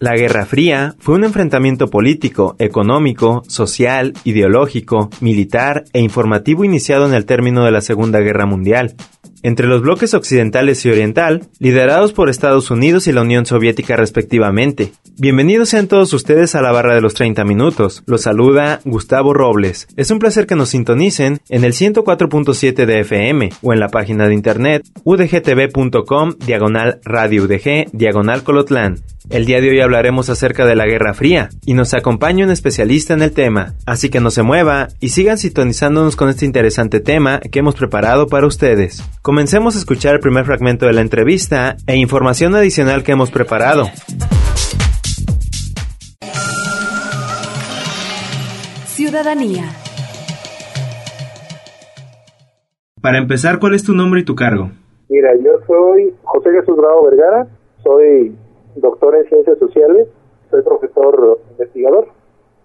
La 0.00 0.16
Guerra 0.16 0.44
Fría 0.44 0.96
fue 0.98 1.14
un 1.14 1.24
enfrentamiento 1.24 1.88
político, 1.88 2.56
económico, 2.58 3.42
social, 3.46 4.12
ideológico, 4.24 5.08
militar 5.20 5.84
e 5.92 6.00
informativo 6.00 6.64
iniciado 6.64 7.06
en 7.06 7.14
el 7.14 7.26
término 7.26 7.64
de 7.64 7.70
la 7.70 7.80
Segunda 7.80 8.18
Guerra 8.18 8.44
Mundial, 8.44 8.94
entre 9.44 9.68
los 9.68 9.82
bloques 9.82 10.14
occidentales 10.14 10.84
y 10.84 10.90
oriental, 10.90 11.42
liderados 11.58 12.14
por 12.14 12.30
Estados 12.30 12.70
Unidos 12.70 13.06
y 13.06 13.12
la 13.12 13.20
Unión 13.20 13.44
Soviética 13.44 13.94
respectivamente. 13.94 14.92
Bienvenidos 15.18 15.68
sean 15.68 15.86
todos 15.86 16.14
ustedes 16.14 16.54
a 16.54 16.62
la 16.62 16.72
barra 16.72 16.94
de 16.94 17.02
los 17.02 17.12
30 17.12 17.44
minutos. 17.44 18.02
Los 18.06 18.22
saluda 18.22 18.80
Gustavo 18.86 19.34
Robles. 19.34 19.86
Es 19.96 20.10
un 20.10 20.18
placer 20.18 20.46
que 20.46 20.56
nos 20.56 20.70
sintonicen 20.70 21.40
en 21.50 21.64
el 21.64 21.74
104.7 21.74 22.86
de 22.86 23.00
FM 23.00 23.50
o 23.60 23.74
en 23.74 23.80
la 23.80 23.90
página 23.90 24.26
de 24.26 24.34
internet 24.34 24.82
udgtv.com 25.04 26.32
diagonal 26.44 27.00
radio 27.04 27.44
udg 27.44 27.86
diagonal 27.92 28.42
colotlán. 28.44 28.96
El 29.30 29.46
día 29.46 29.62
de 29.62 29.70
hoy 29.70 29.80
hablaremos 29.80 30.28
acerca 30.28 30.66
de 30.66 30.76
la 30.76 30.84
Guerra 30.84 31.14
Fría 31.14 31.48
y 31.64 31.72
nos 31.72 31.94
acompaña 31.94 32.44
un 32.44 32.50
especialista 32.50 33.14
en 33.14 33.22
el 33.22 33.32
tema, 33.32 33.72
así 33.86 34.10
que 34.10 34.20
no 34.20 34.30
se 34.30 34.42
mueva 34.42 34.88
y 35.00 35.10
sigan 35.10 35.38
sintonizándonos 35.38 36.14
con 36.14 36.28
este 36.28 36.44
interesante 36.44 37.00
tema 37.00 37.40
que 37.40 37.60
hemos 37.60 37.74
preparado 37.74 38.26
para 38.26 38.46
ustedes. 38.46 39.02
Comencemos 39.34 39.74
a 39.74 39.80
escuchar 39.80 40.14
el 40.14 40.20
primer 40.20 40.44
fragmento 40.44 40.86
de 40.86 40.92
la 40.92 41.00
entrevista 41.00 41.74
e 41.88 41.96
información 41.96 42.54
adicional 42.54 43.02
que 43.02 43.10
hemos 43.10 43.32
preparado. 43.32 43.86
Ciudadanía. 48.86 49.64
Para 53.02 53.18
empezar, 53.18 53.58
¿cuál 53.58 53.74
es 53.74 53.82
tu 53.82 53.92
nombre 53.92 54.20
y 54.20 54.24
tu 54.24 54.36
cargo? 54.36 54.70
Mira, 55.08 55.34
yo 55.34 55.58
soy 55.66 56.14
José 56.22 56.50
Jesús 56.52 56.76
Bravo 56.76 57.10
Vergara, 57.10 57.48
soy 57.82 58.36
doctor 58.76 59.16
en 59.16 59.26
ciencias 59.26 59.58
sociales, 59.58 60.06
soy 60.48 60.62
profesor 60.62 61.40
investigador. 61.50 62.06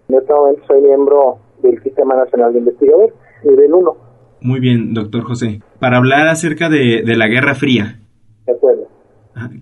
En 0.08 0.18
este 0.18 0.32
momento 0.32 0.62
soy 0.68 0.82
miembro 0.82 1.38
del 1.64 1.82
Sistema 1.82 2.14
Nacional 2.14 2.52
de 2.52 2.60
Investigadores, 2.60 3.12
nivel 3.42 3.74
1. 3.74 4.09
Muy 4.42 4.60
bien, 4.60 4.94
doctor 4.94 5.22
José. 5.22 5.60
Para 5.78 5.98
hablar 5.98 6.28
acerca 6.28 6.68
de, 6.68 7.02
de 7.04 7.16
la 7.16 7.28
Guerra 7.28 7.54
Fría. 7.54 8.00
De 8.46 8.52
acuerdo. 8.52 8.88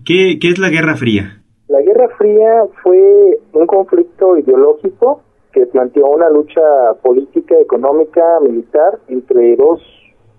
¿Qué, 0.05 0.39
¿Qué 0.39 0.49
es 0.49 0.59
la 0.59 0.69
Guerra 0.69 0.95
Fría? 0.95 1.41
La 1.67 1.81
Guerra 1.81 2.09
Fría 2.17 2.63
fue 2.81 3.39
un 3.53 3.67
conflicto 3.67 4.37
ideológico 4.37 5.21
que 5.51 5.65
planteó 5.65 6.07
una 6.07 6.29
lucha 6.29 6.61
política, 7.01 7.55
económica, 7.59 8.23
militar 8.41 8.99
entre 9.07 9.55
dos 9.55 9.81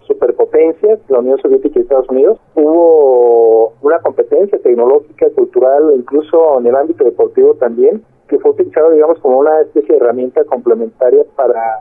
superpotencias, 0.07 0.99
la 1.09 1.21
Unión 1.21 1.39
Soviética 1.39 1.79
y 1.79 1.83
Estados 1.83 2.09
Unidos. 2.09 2.39
Hubo 2.55 3.75
una 3.83 3.99
competencia 4.01 4.59
tecnológica, 4.59 5.27
cultural, 5.37 5.93
incluso 5.97 6.59
en 6.59 6.67
el 6.67 6.77
ámbito 6.77 7.05
deportivo 7.05 7.55
también, 7.55 8.03
que 8.29 8.39
fue 8.39 8.53
utilizado, 8.53 8.91
digamos, 8.91 9.19
como 9.21 9.39
una 9.39 9.61
especie 9.61 9.95
de 9.95 10.01
herramienta 10.01 10.45
complementaria 10.45 11.25
para 11.37 11.81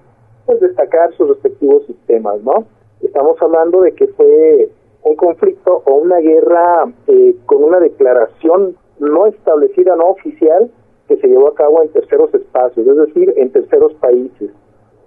pues, 0.50 0.62
destacar 0.62 1.14
sus 1.14 1.30
respectivos 1.30 1.86
sistemas, 1.86 2.42
¿no? 2.42 2.66
Estamos 3.02 3.40
hablando 3.40 3.82
de 3.82 3.92
que 3.92 4.08
fue 4.08 4.72
un 5.04 5.16
conflicto 5.16 5.84
o 5.86 5.94
una 5.94 6.18
guerra 6.18 6.92
eh, 7.06 7.36
con 7.46 7.64
una 7.64 7.80
declaración 7.80 8.76
no 8.98 9.28
establecida, 9.28 9.96
no 9.96 10.06
oficial, 10.06 10.72
que 11.08 11.18
se 11.18 11.28
llevó 11.28 11.50
a 11.50 11.54
cabo 11.54 11.84
en 11.84 11.90
terceros 11.90 12.34
espacios, 12.34 12.88
es 12.88 12.96
decir, 12.96 13.32
en 13.38 13.52
terceros 13.52 13.94
países, 13.96 14.50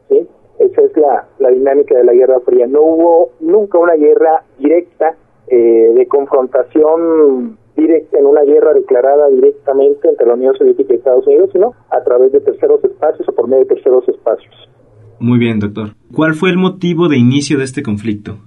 ¿sí? 0.08 0.28
Esa 0.60 0.82
es 0.82 0.96
la, 0.96 1.26
la 1.40 1.48
dinámica 1.48 1.96
de 1.96 2.04
la 2.04 2.12
Guerra 2.12 2.38
Fría. 2.40 2.68
No 2.68 2.82
hubo 2.82 3.30
nunca 3.40 3.78
una 3.78 3.94
guerra 3.94 4.44
directa 4.58 5.16
eh, 5.48 5.92
de 5.92 6.06
confrontación 6.06 7.58
directa 7.74 8.16
en 8.16 8.26
una 8.26 8.42
guerra 8.42 8.74
declarada 8.74 9.28
directamente 9.28 10.08
entre 10.08 10.24
la 10.24 10.34
Unión 10.34 10.54
Soviética 10.54 10.92
y 10.92 10.98
Estados 10.98 11.26
Unidos, 11.26 11.50
sino 11.52 11.74
a 11.90 12.00
través 12.04 12.30
de 12.30 12.40
terceros 12.40 12.84
espacios 12.84 13.28
o 13.28 13.32
por 13.32 13.48
medio 13.48 13.64
de 13.64 13.74
terceros 13.74 14.08
espacios. 14.08 14.71
Muy 15.22 15.38
bien, 15.38 15.60
doctor. 15.60 15.90
¿Cuál 16.12 16.34
fue 16.34 16.50
el 16.50 16.58
motivo 16.58 17.08
de 17.08 17.16
inicio 17.16 17.56
de 17.56 17.62
este 17.62 17.84
conflicto? 17.84 18.38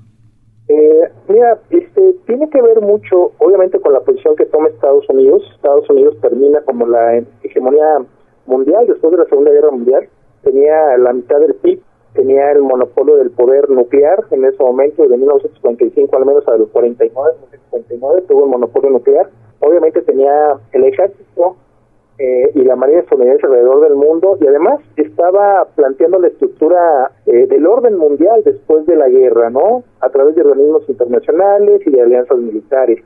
Eh, 0.68 1.09
mira, 1.30 1.58
este, 1.69 2.16
tiene 2.28 2.50
que 2.50 2.62
ver 2.62 2.81
mucho, 2.81 3.31
obviamente, 3.40 3.80
con 3.80 3.94
la 3.94 4.02
posición 4.02 4.36
que 4.36 4.46
toma 4.46 4.68
Estados 4.68 5.08
Unidos. 5.08 5.41
Estados 5.56 5.90
Unidos 5.90 6.18
termina 6.19 6.59
como 6.66 6.86
la 6.86 7.24
hegemonía 7.44 8.03
mundial 8.46 8.88
después 8.88 9.09
de 9.13 9.19
la 9.19 9.30
Segunda 9.30 9.52
Guerra 9.52 9.72
Mundial. 9.72 10.09
Tenía 10.44 10.97
la 10.97 11.13
mitad 11.13 11.40
del 11.40 11.56
PIB 11.56 11.80
tenía 12.13 12.52
el 12.52 12.62
monopolio 12.62 13.18
del 13.18 13.30
poder 13.31 13.69
nuclear 13.69 14.24
en 14.31 14.46
ese 14.46 14.63
momento, 14.63 15.03
de 15.03 15.18
1955 15.18 16.16
al 16.16 16.25
menos 16.25 16.47
a 16.47 16.57
los 16.57 16.69
49, 16.69 17.12
1959 17.52 18.22
tuvo 18.28 18.46
el 18.46 18.52
monopolio 18.52 18.90
nuclear. 18.90 19.30
Obviamente 19.59 20.02
tenía 20.02 20.57
el 20.72 20.86
ejército 20.86 21.57
eh, 22.18 22.52
y 22.56 22.64
la 22.64 22.76
marina 22.76 23.02
estadounidense 23.02 23.46
alrededor 23.46 23.81
del 23.81 23.96
mundo 23.96 24.38
y 24.40 24.48
además 24.48 24.80
estaba 24.96 25.68
planteando 25.76 26.20
la 26.20 26.28
estructura 26.28 27.12
eh, 27.26 27.46
del 27.48 27.68
orden 27.68 27.98
mundial 27.98 28.42
después 28.44 28.86
de 28.86 28.96
la 28.96 29.09
guerra, 29.09 29.50
¿no? 29.50 29.84
A 30.00 30.09
través 30.09 30.36
de 30.36 30.42
organismos 30.42 30.88
internacionales 30.88 31.81
y 31.86 31.92
de 31.92 32.02
alianzas 32.02 32.38
militares. 32.38 33.04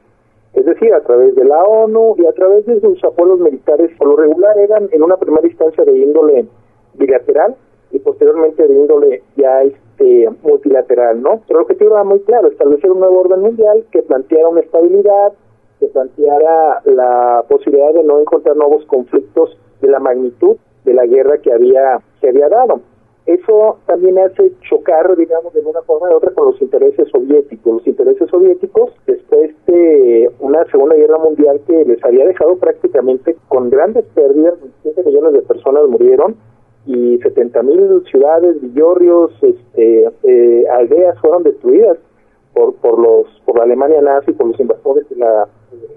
Es 0.53 0.65
decir, 0.65 0.93
a 0.93 1.01
través 1.01 1.35
de 1.35 1.45
la 1.45 1.63
ONU 1.63 2.15
y 2.17 2.25
a 2.25 2.33
través 2.33 2.65
de 2.65 2.79
sus 2.81 3.03
apoyos 3.03 3.39
militares, 3.39 3.91
por 3.97 4.09
lo 4.09 4.15
regular 4.15 4.57
eran 4.57 4.89
en 4.91 5.03
una 5.03 5.17
primera 5.17 5.47
instancia 5.47 5.83
de 5.85 5.97
índole 5.97 6.45
bilateral, 6.95 7.55
y 7.91 7.99
posteriormente 7.99 8.67
de 8.67 8.73
índole 8.73 9.23
ya 9.35 9.63
este 9.63 10.29
multilateral, 10.43 11.21
¿no? 11.21 11.41
Pero 11.47 11.59
el 11.59 11.63
objetivo 11.63 11.95
era 11.95 12.03
muy 12.03 12.19
claro, 12.21 12.47
establecer 12.47 12.91
un 12.91 12.99
nuevo 12.99 13.21
orden 13.21 13.41
mundial 13.41 13.85
que 13.91 14.03
planteara 14.03 14.47
una 14.47 14.61
estabilidad, 14.61 15.33
que 15.79 15.87
planteara 15.87 16.81
la 16.85 17.45
posibilidad 17.47 17.93
de 17.93 18.03
no 18.03 18.19
encontrar 18.19 18.55
nuevos 18.55 18.85
conflictos 18.85 19.57
de 19.81 19.87
la 19.87 19.99
magnitud 19.99 20.57
de 20.85 20.93
la 20.93 21.05
guerra 21.05 21.37
que 21.39 21.53
había 21.53 21.99
que 22.21 22.29
había 22.29 22.49
dado. 22.49 22.81
Eso 23.25 23.77
también 23.85 24.17
hace 24.17 24.51
chocar, 24.67 25.15
digamos, 25.15 25.53
de 25.53 25.59
una 25.59 25.81
forma 25.83 26.09
u 26.09 26.15
otra 26.15 26.31
con 26.31 26.47
los 26.47 26.61
intereses 26.61 27.07
soviéticos. 27.09 27.73
Los 27.75 27.87
intereses 27.87 28.27
soviéticos, 28.27 28.91
después 29.05 29.51
de 29.67 30.31
una 30.39 30.65
Segunda 30.65 30.95
Guerra 30.95 31.19
Mundial 31.19 31.61
que 31.67 31.85
les 31.85 32.03
había 32.03 32.25
dejado 32.25 32.57
prácticamente 32.57 33.37
con 33.47 33.69
grandes 33.69 34.05
pérdidas, 34.15 34.59
27 34.59 35.03
millones 35.03 35.33
de 35.33 35.41
personas 35.43 35.87
murieron, 35.87 36.37
y 36.87 37.19
70 37.19 37.61
mil 37.61 38.03
ciudades, 38.09 38.59
villorrios, 38.61 39.31
este, 39.43 40.09
eh, 40.23 40.65
aldeas 40.71 41.19
fueron 41.19 41.43
destruidas 41.43 41.97
por 42.55 42.73
por 42.77 42.97
los 42.97 43.27
por 43.45 43.57
la 43.57 43.63
Alemania 43.65 44.01
nazi, 44.01 44.31
por 44.31 44.47
los 44.47 44.59
invasores 44.59 45.07
de 45.09 45.17
la, 45.17 45.47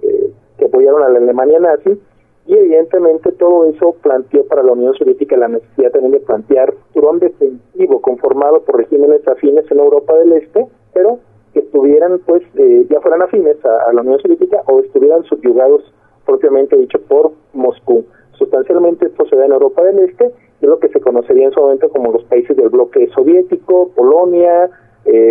eh, 0.02 0.32
que 0.58 0.64
apoyaron 0.66 1.02
a 1.02 1.08
la 1.08 1.18
Alemania 1.18 1.58
nazi 1.58 1.98
y 2.46 2.54
evidentemente 2.54 3.32
todo 3.32 3.66
eso 3.66 3.94
planteó 4.02 4.44
para 4.46 4.62
la 4.62 4.72
Unión 4.72 4.94
Soviética 4.94 5.36
la 5.36 5.48
necesidad 5.48 5.92
también 5.92 6.12
de 6.12 6.20
plantear 6.20 6.74
un 7.12 7.18
defensivo 7.18 8.00
conformado 8.00 8.62
por 8.62 8.78
regímenes 8.78 9.26
afines 9.28 9.70
en 9.70 9.78
Europa 9.78 10.14
del 10.14 10.32
Este, 10.32 10.66
pero 10.94 11.18
que 11.52 11.60
estuvieran 11.60 12.20
pues 12.26 12.42
eh, 12.56 12.86
ya 12.88 13.00
fueran 13.00 13.22
afines 13.22 13.56
a, 13.64 13.92
la 13.92 14.00
Unión 14.00 14.18
Soviética 14.20 14.62
o 14.66 14.80
estuvieran 14.80 15.22
subyugados 15.24 15.82
propiamente 16.24 16.76
dicho 16.76 17.00
por 17.08 17.32
Moscú. 17.52 18.04
Sustancialmente 18.38 19.06
esto 19.06 19.26
se 19.26 19.36
da 19.36 19.44
en 19.44 19.52
Europa 19.52 19.82
del 19.82 19.98
Este 20.00 20.26
es 20.26 20.68
lo 20.68 20.78
que 20.78 20.88
se 20.88 21.00
conocería 21.00 21.46
en 21.46 21.52
su 21.52 21.60
momento 21.60 21.90
como 21.90 22.12
los 22.12 22.24
países 22.24 22.56
del 22.56 22.70
bloque 22.70 23.08
soviético, 23.08 23.90
Polonia, 23.94 24.70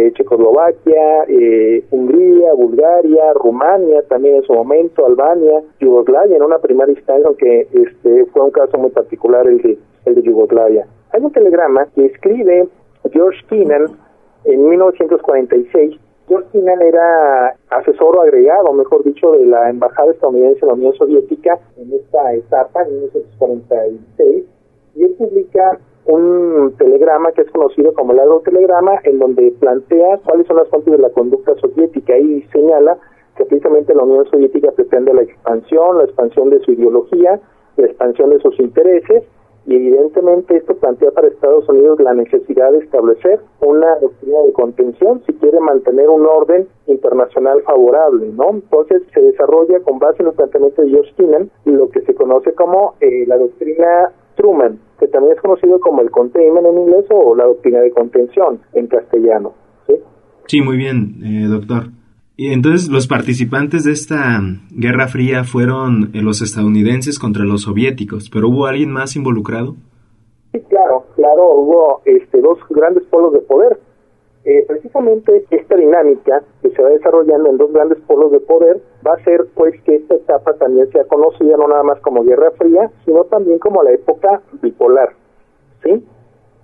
eh, 0.08 0.14
Checoslovaquia, 0.14 1.24
eh, 1.28 1.84
Hungría, 1.92 2.54
Bulgaria, 2.54 3.34
Rumania 3.34 4.04
también 4.04 4.36
en 4.36 4.44
su 4.44 4.54
momento, 4.54 5.06
Albania, 5.06 5.62
Yugoslavia 5.80 6.38
en 6.38 6.44
una 6.44 6.60
primera 6.60 6.92
instancia, 6.92 7.26
aunque 7.28 7.68
este 7.72 8.26
fue 8.28 8.44
un 8.44 8.52
caso 8.52 8.78
muy 8.78 8.92
particular 8.92 9.48
el 9.48 9.62
de, 9.62 9.78
el 10.06 10.16
de 10.16 10.22
Yugoslavia. 10.22 10.88
Hay 11.12 11.22
un 11.22 11.32
telegrama 11.32 11.88
que 11.96 12.06
escribe 12.06 12.68
George 13.12 13.40
Kennan 13.50 13.86
en 14.46 14.70
1946. 14.70 16.00
George 16.28 16.48
Kennan 16.52 16.82
era 16.82 17.56
asesor 17.70 18.20
agregado, 18.22 18.72
mejor 18.74 19.04
dicho, 19.04 19.32
de 19.34 19.46
la 19.46 19.70
embajada 19.70 20.12
estadounidense 20.12 20.60
en 20.62 20.68
la 20.68 20.74
Unión 20.74 20.94
Soviética 20.96 21.60
en 21.78 21.94
esta 21.94 22.34
etapa, 22.34 22.84
en 22.84 22.94
1946 22.94 24.46
y 24.96 25.04
él 25.04 25.16
publica 25.18 25.80
un 26.06 26.74
telegrama 26.78 27.32
que 27.32 27.42
es 27.42 27.52
conocido 27.52 27.94
como 27.94 28.14
el 28.14 28.20
agrotelegrama, 28.20 29.00
en 29.04 29.20
donde 29.20 29.54
plantea 29.60 30.18
cuáles 30.26 30.48
son 30.48 30.58
las 30.58 30.68
fuentes 30.70 30.92
de 30.92 31.00
la 31.00 31.10
conducta 31.10 31.56
soviética 31.56 32.18
y 32.18 32.42
señala 32.54 32.98
que 33.36 33.46
precisamente 33.46 33.94
la 33.94 34.04
Unión 34.04 34.26
Soviética 34.26 34.72
pretende 34.72 35.14
la 35.14 35.22
expansión, 35.22 35.98
la 35.98 36.06
expansión 36.06 36.50
de 36.50 36.60
su 36.60 36.72
ideología, 36.72 37.40
la 37.78 37.86
expansión 37.86 38.30
de 38.32 38.40
sus 38.40 38.60
intereses 38.60 39.24
y 39.66 39.76
evidentemente 39.76 40.58
esto 40.58 40.76
plantea 40.76 41.12
para 41.12 41.28
Estados 41.28 41.70
Unidos 41.70 42.00
la 42.00 42.14
necesidad 42.14 42.72
de 42.72 42.80
establecer 42.80 43.40
una 43.62 43.96
doctrina 44.00 44.40
de 44.40 44.54
contención 44.54 45.22
si 45.26 45.34
quiere 45.34 45.60
mantener 45.60 46.10
un 46.10 46.26
orden 46.26 46.68
internacional 46.88 47.62
favorable, 47.62 48.28
¿no? 48.34 48.50
Entonces 48.50 49.04
se 49.14 49.22
desarrolla 49.22 49.80
con 49.82 50.00
base 50.00 50.24
en 50.24 50.30
el 50.30 50.34
planteamiento 50.34 50.82
de 50.82 50.90
George 50.90 51.14
Kennan 51.16 51.52
lo 51.66 51.90
que 51.90 52.02
se 52.02 52.16
conoce 52.16 52.54
como 52.54 52.96
eh, 53.02 53.26
la 53.28 53.38
doctrina 53.38 54.12
Truman, 54.36 54.80
que 55.02 55.08
también 55.08 55.34
es 55.34 55.42
conocido 55.42 55.80
como 55.80 56.02
el 56.02 56.12
containment 56.12 56.68
en 56.68 56.78
inglés 56.78 57.06
o 57.10 57.36
la 57.36 57.46
doctrina 57.46 57.80
de 57.80 57.90
contención 57.90 58.62
en 58.74 58.86
castellano. 58.86 59.54
Sí, 59.88 59.96
sí 60.46 60.62
muy 60.62 60.78
bien, 60.78 61.16
eh, 61.24 61.48
doctor. 61.48 61.86
Y 62.38 62.54
entonces 62.54 62.88
los 62.88 63.08
participantes 63.08 63.84
de 63.84 63.94
esta 63.94 64.40
Guerra 64.70 65.08
Fría 65.08 65.44
fueron 65.44 66.12
eh, 66.14 66.22
los 66.22 66.44
estadounidenses 66.44 67.18
contra 67.18 67.46
los 67.46 67.64
soviéticos, 67.64 68.30
pero 68.30 68.50
¿hubo 68.50 68.68
alguien 68.68 68.92
más 68.92 69.16
involucrado? 69.16 69.76
Sí, 70.52 70.60
claro, 70.70 71.06
claro, 71.16 71.50
hubo 71.56 72.02
este, 72.06 72.40
dos 72.40 72.60
grandes 72.70 73.04
polos 73.06 73.34
de 73.34 73.40
poder. 73.40 73.80
Eh, 74.44 74.66
precisamente 74.68 75.46
esta 75.52 75.76
dinámica 75.76 76.42
que 76.64 76.72
se 76.72 76.82
va 76.82 76.90
desarrollando 76.90 77.50
en 77.50 77.58
dos 77.58 77.72
grandes 77.72 78.00
polos 78.08 78.32
de 78.32 78.40
poder 78.40 78.82
va 79.06 79.14
a 79.14 79.24
ser 79.24 79.46
pues 79.54 79.80
que 79.84 79.98
esta 79.98 80.16
etapa 80.16 80.54
también 80.56 80.92
sea 80.92 81.04
conocida 81.04 81.58
no 81.58 81.68
nada 81.68 81.84
más 81.84 82.00
como 82.00 82.24
Guerra 82.24 82.50
Fría, 82.58 82.90
sino 83.06 83.24
también 83.26 83.60
como 83.60 83.84
la 83.84 83.92
época 83.92 84.42
bipolar, 84.62 85.10
¿sí? 85.84 86.04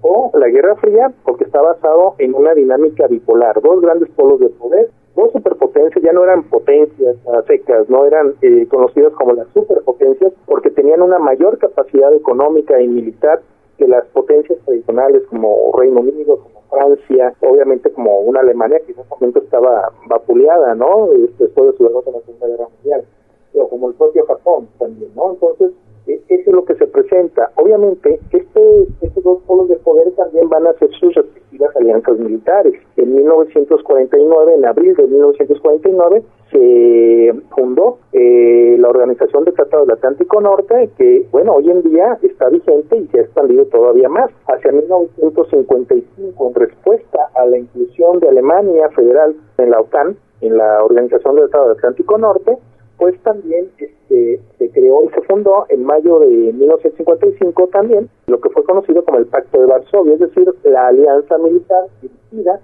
O 0.01 0.31
la 0.33 0.47
Guerra 0.47 0.75
Fría 0.77 1.13
porque 1.23 1.43
está 1.43 1.61
basado 1.61 2.15
en 2.17 2.33
una 2.33 2.55
dinámica 2.55 3.05
bipolar, 3.05 3.61
dos 3.61 3.79
grandes 3.81 4.09
polos 4.09 4.39
de 4.39 4.49
poder 4.49 4.89
dos 5.17 5.31
superpotencias 5.31 6.03
ya 6.03 6.13
no 6.13 6.23
eran 6.23 6.43
potencias 6.43 7.17
secas, 7.47 7.89
no 7.89 8.05
eran 8.05 8.35
eh, 8.41 8.67
conocidas 8.69 9.11
como 9.13 9.33
las 9.33 9.47
superpotencias 9.53 10.31
porque 10.45 10.69
tenían 10.69 11.01
una 11.01 11.17
mayor 11.17 11.57
capacidad 11.57 12.13
económica 12.13 12.79
y 12.79 12.87
militar 12.87 13.41
que 13.77 13.87
las 13.87 14.05
potencias 14.07 14.59
tradicionales 14.65 15.23
como 15.29 15.71
Reino 15.75 16.01
Unido, 16.01 16.37
como 16.37 16.56
Francia, 16.77 17.33
obviamente 17.41 17.91
como 17.91 18.19
una 18.19 18.41
Alemania 18.41 18.79
que 18.85 18.91
en 18.91 18.99
ese 18.99 19.09
momento 19.09 19.39
estaba 19.39 19.91
vapuleada, 20.07 20.75
¿no? 20.75 21.09
Después 21.39 21.71
de 21.71 21.77
su 21.77 21.83
derrota 21.83 22.09
en 22.09 22.15
la 22.17 22.21
Segunda 22.21 22.47
Guerra 22.47 22.67
Mundial, 22.75 23.05
o 23.55 23.69
como 23.69 23.89
el 23.89 23.95
propio 23.95 24.25
Japón 24.25 24.67
también, 24.77 25.09
¿no? 25.15 25.31
Entonces, 25.31 25.71
e, 26.05 26.21
eso 26.29 26.49
es 26.49 26.53
lo 26.53 26.65
que 26.65 26.75
se 26.75 26.85
presenta. 26.87 27.51
Obviamente, 27.55 28.19
este, 28.31 28.87
estos 29.01 29.23
dos 29.23 29.41
polos 29.47 29.69
de 29.69 29.77
poder 29.77 30.11
también 30.11 30.49
van 30.49 30.67
a 30.67 30.71
hacer 30.71 30.89
sus 30.99 31.15
respectivas 31.15 31.75
alianzas 31.75 32.19
militares. 32.19 32.73
En 32.95 33.15
1949, 33.15 34.53
en 34.53 34.65
abril 34.65 34.95
de 34.95 35.07
1949, 35.07 36.23
se 36.51 37.33
fundó 37.55 37.99
eh, 38.13 38.77
la 38.79 38.89
Organización 38.89 39.43
de 39.45 39.51
Tratado 39.51 39.85
del 39.85 39.95
Atlántico 39.95 40.41
Norte, 40.41 40.89
que, 40.97 41.27
bueno, 41.31 41.53
hoy 41.53 41.69
en 41.69 41.83
día 41.83 42.17
está 42.21 42.49
vigente 42.49 42.97
y 42.97 43.07
se 43.07 43.19
ha 43.19 43.21
expandido 43.23 43.65
todavía 43.65 44.09
más. 44.09 44.31
Hacia 44.47 44.71
1955, 44.71 46.47
en 46.47 46.55
respuesta 46.55 47.29
a 47.35 47.45
la 47.45 47.57
inclusión 47.57 48.19
de 48.19 48.29
Alemania 48.29 48.89
Federal 48.89 49.35
en 49.57 49.71
la 49.71 49.81
OTAN, 49.81 50.17
en 50.41 50.57
la 50.57 50.83
Organización 50.83 51.35
del 51.35 51.49
Tratado 51.49 51.69
del 51.69 51.77
Atlántico 51.77 52.17
Norte, 52.17 52.57
pues 52.97 53.19
también 53.21 53.69
este, 53.77 54.41
se 54.57 54.71
creó 54.71 55.03
y 55.05 55.09
se 55.09 55.21
fundó 55.21 55.65
en 55.69 55.83
mayo 55.83 56.19
de 56.19 56.27
1955 56.27 57.67
también 57.67 58.09
lo 58.25 58.39
que 58.41 58.49
fue 58.49 58.63
conocido 58.63 59.05
como 59.05 59.19
el 59.19 59.27
Pacto 59.27 59.59
de 59.59 59.67
Varsovia, 59.67 60.15
es 60.15 60.19
decir, 60.19 60.51
la 60.63 60.87
alianza 60.87 61.37
militar 61.37 61.85
dirigida 62.01 62.59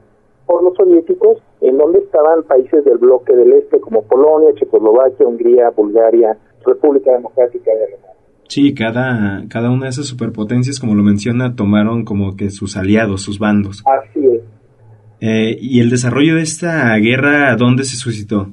por 0.46 0.64
los 0.64 0.76
soviéticos 0.76 1.38
en 1.62 1.78
donde 1.78 2.00
estaban 2.00 2.44
países 2.44 2.84
del 2.86 2.98
bloque 2.98 3.36
del 3.36 3.54
este 3.54 3.80
como 3.80 4.04
Polonia, 4.04 4.54
Checoslovaquia, 4.56 5.28
Hungría, 5.28 5.70
Bulgaria, 5.70 6.38
República 6.66 7.12
Democrática 7.12 7.72
de 7.72 7.84
Alemania. 7.86 8.14
Sí, 8.48 8.74
cada, 8.76 9.46
cada 9.50 9.72
una 9.72 9.86
de 9.86 9.90
esas 9.90 10.06
superpotencias, 10.06 10.80
como 10.80 10.96
lo 10.96 11.04
menciona, 11.04 11.56
tomaron 11.56 12.06
como 12.06 12.36
que 12.36 12.50
sus 12.50 12.78
aliados, 12.78 13.22
sus 13.22 13.40
bandos. 13.40 13.84
Así 13.86 14.26
es. 14.26 14.42
Eh, 15.22 15.58
¿Y 15.60 15.80
el 15.80 15.90
desarrollo 15.90 16.36
de 16.36 16.42
esta 16.42 16.96
guerra 16.98 17.56
dónde 17.56 17.84
se 17.86 17.96
suscitó? 17.96 18.48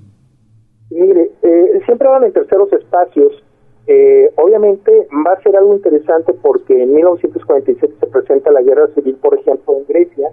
Mire, 0.90 1.32
eh, 1.42 1.80
siempre 1.84 2.08
van 2.08 2.24
en 2.24 2.32
terceros 2.32 2.72
espacios. 2.72 3.32
Eh, 3.86 4.30
obviamente 4.36 4.92
va 5.26 5.32
a 5.32 5.42
ser 5.42 5.56
algo 5.56 5.74
interesante 5.74 6.32
porque 6.40 6.80
en 6.80 6.94
1947 6.94 7.94
se 7.98 8.06
presenta 8.06 8.52
la 8.52 8.62
guerra 8.62 8.86
civil, 8.94 9.16
por 9.20 9.34
ejemplo, 9.36 9.78
en 9.78 9.84
Grecia, 9.88 10.28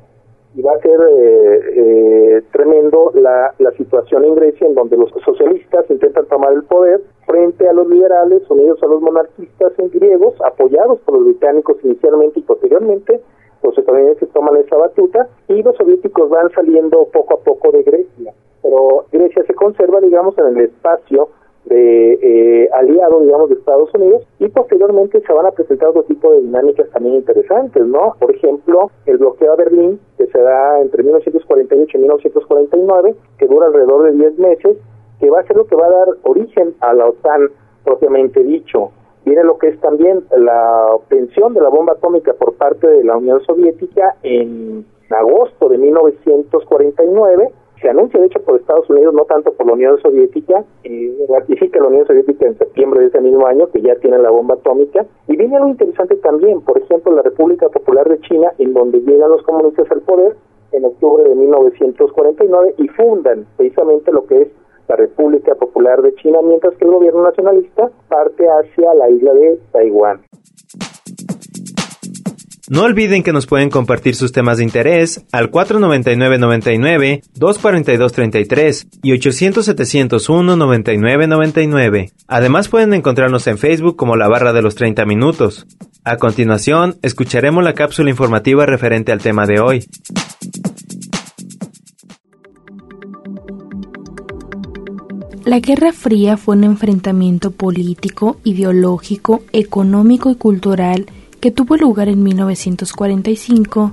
y 0.57 0.61
va 0.63 0.73
a 0.73 0.79
ser 0.79 0.99
eh, 1.09 2.41
tremendo 2.51 3.11
la, 3.13 3.53
la 3.59 3.71
situación 3.71 4.25
en 4.25 4.35
Grecia 4.35 4.67
en 4.67 4.75
donde 4.75 4.97
los 4.97 5.11
socialistas 5.23 5.85
intentan 5.89 6.25
tomar 6.25 6.51
el 6.51 6.63
poder 6.63 7.01
frente 7.25 7.69
a 7.69 7.73
los 7.73 7.87
liberales 7.87 8.41
unidos 8.49 8.81
a 8.81 8.87
los 8.87 9.01
monarquistas 9.01 9.71
en 9.77 9.89
griegos, 9.91 10.33
apoyados 10.43 10.99
por 11.01 11.15
los 11.15 11.25
británicos 11.25 11.77
inicialmente 11.83 12.39
y 12.39 12.43
posteriormente, 12.43 13.21
los 13.63 13.77
estadounidenses 13.77 14.29
toman 14.33 14.57
esa 14.57 14.77
batuta 14.77 15.29
y 15.47 15.61
los 15.61 15.75
soviéticos 15.77 16.29
van 16.29 16.51
saliendo 16.51 17.07
poco 17.13 17.35
a 17.35 17.43
poco 17.43 17.71
de 17.71 17.83
Grecia 17.83 18.33
pero 18.67 19.05
Grecia 19.11 19.43
se 19.45 19.53
conserva, 19.53 20.01
digamos, 20.01 20.37
en 20.37 20.47
el 20.47 20.65
espacio 20.65 21.29
de 21.65 22.13
eh, 22.13 22.69
aliado, 22.73 23.21
digamos, 23.21 23.49
de 23.49 23.55
Estados 23.55 23.93
Unidos 23.93 24.23
y 24.39 24.47
posteriormente 24.49 25.21
se 25.21 25.33
van 25.33 25.45
a 25.45 25.51
presentar 25.51 25.89
otro 25.89 26.03
tipo 26.03 26.31
de 26.31 26.41
dinámicas 26.41 26.89
también 26.91 27.15
interesantes, 27.15 27.85
¿no? 27.85 28.15
Por 28.19 28.31
ejemplo, 28.33 28.89
el 29.05 29.17
bloqueo 29.17 29.53
a 29.53 29.55
Berlín, 29.55 29.99
que 30.17 30.27
se 30.27 30.41
da 30.41 30.81
entre 30.81 31.03
1948 31.77 31.97
y 31.97 32.01
1949, 32.01 33.15
que 33.37 33.47
dura 33.47 33.67
alrededor 33.67 34.03
de 34.03 34.11
10 34.13 34.39
meses, 34.39 34.77
que 35.19 35.29
va 35.29 35.39
a 35.39 35.43
ser 35.43 35.57
lo 35.57 35.65
que 35.65 35.75
va 35.75 35.87
a 35.87 35.91
dar 35.91 36.07
origen 36.23 36.75
a 36.79 36.93
la 36.93 37.07
OTAN 37.07 37.49
propiamente 37.83 38.43
dicho. 38.43 38.91
Viene 39.25 39.43
lo 39.43 39.57
que 39.57 39.67
es 39.67 39.79
también 39.81 40.23
la 40.37 40.87
obtención 40.93 41.53
de 41.53 41.61
la 41.61 41.69
bomba 41.69 41.93
atómica 41.93 42.33
por 42.33 42.53
parte 42.55 42.87
de 42.87 43.03
la 43.03 43.17
Unión 43.17 43.41
Soviética 43.41 44.15
en 44.23 44.85
agosto 45.09 45.69
de 45.69 45.77
1949 45.77 47.51
se 47.81 47.89
anuncia 47.89 48.19
de 48.19 48.25
hecho 48.25 48.39
por 48.41 48.59
Estados 48.59 48.89
Unidos, 48.89 49.13
no 49.13 49.25
tanto 49.25 49.51
por 49.53 49.67
la 49.67 49.73
Unión 49.73 50.01
Soviética, 50.01 50.63
y 50.83 51.11
ratifica 51.27 51.79
la 51.79 51.87
Unión 51.87 52.07
Soviética 52.07 52.47
en 52.47 52.57
septiembre 52.57 53.01
de 53.01 53.07
ese 53.07 53.21
mismo 53.21 53.45
año 53.45 53.69
que 53.69 53.81
ya 53.81 53.95
tiene 53.95 54.17
la 54.17 54.31
bomba 54.31 54.55
atómica. 54.55 55.05
Y 55.27 55.35
viene 55.35 55.57
algo 55.57 55.69
interesante 55.69 56.15
también, 56.17 56.61
por 56.61 56.77
ejemplo, 56.77 57.13
la 57.13 57.21
República 57.21 57.69
Popular 57.69 58.07
de 58.09 58.19
China, 58.21 58.51
en 58.57 58.73
donde 58.73 59.01
llegan 59.01 59.29
los 59.29 59.43
comunistas 59.43 59.89
al 59.91 60.01
poder 60.01 60.35
en 60.71 60.85
octubre 60.85 61.23
de 61.23 61.35
1949 61.35 62.75
y 62.77 62.87
fundan 62.89 63.45
precisamente 63.57 64.11
lo 64.11 64.25
que 64.25 64.41
es 64.41 64.47
la 64.87 64.95
República 64.95 65.55
Popular 65.55 66.01
de 66.01 66.15
China, 66.15 66.39
mientras 66.43 66.75
que 66.75 66.85
el 66.85 66.91
gobierno 66.91 67.23
nacionalista 67.23 67.89
parte 68.07 68.45
hacia 68.47 68.93
la 68.93 69.09
isla 69.09 69.33
de 69.33 69.59
Taiwán. 69.71 70.21
No 72.69 72.83
olviden 72.83 73.23
que 73.23 73.31
nos 73.31 73.47
pueden 73.47 73.69
compartir 73.69 74.15
sus 74.15 74.33
temas 74.33 74.57
de 74.57 74.65
interés 74.65 75.25
al 75.31 75.49
499-99, 75.51 77.21
242-33 77.39 78.99
y 79.03 79.13
800-701-9999. 79.13 82.11
Además 82.27 82.67
pueden 82.67 82.93
encontrarnos 82.93 83.47
en 83.47 83.57
Facebook 83.57 83.95
como 83.95 84.17
la 84.17 84.27
barra 84.27 84.51
de 84.51 84.61
los 84.61 84.75
30 84.75 85.05
minutos. 85.05 85.65
A 86.09 86.15
continuación, 86.15 86.95
escucharemos 87.01 87.65
la 87.65 87.73
cápsula 87.73 88.09
informativa 88.09 88.65
referente 88.65 89.11
al 89.11 89.19
tema 89.19 89.45
de 89.45 89.59
hoy. 89.59 89.85
La 95.43 95.59
Guerra 95.59 95.91
Fría 95.91 96.37
fue 96.37 96.55
un 96.55 96.63
enfrentamiento 96.63 97.51
político, 97.51 98.37
ideológico, 98.45 99.43
económico 99.51 100.31
y 100.31 100.35
cultural 100.35 101.07
que 101.41 101.51
tuvo 101.51 101.75
lugar 101.75 102.07
en 102.07 102.23
1945 102.23 103.91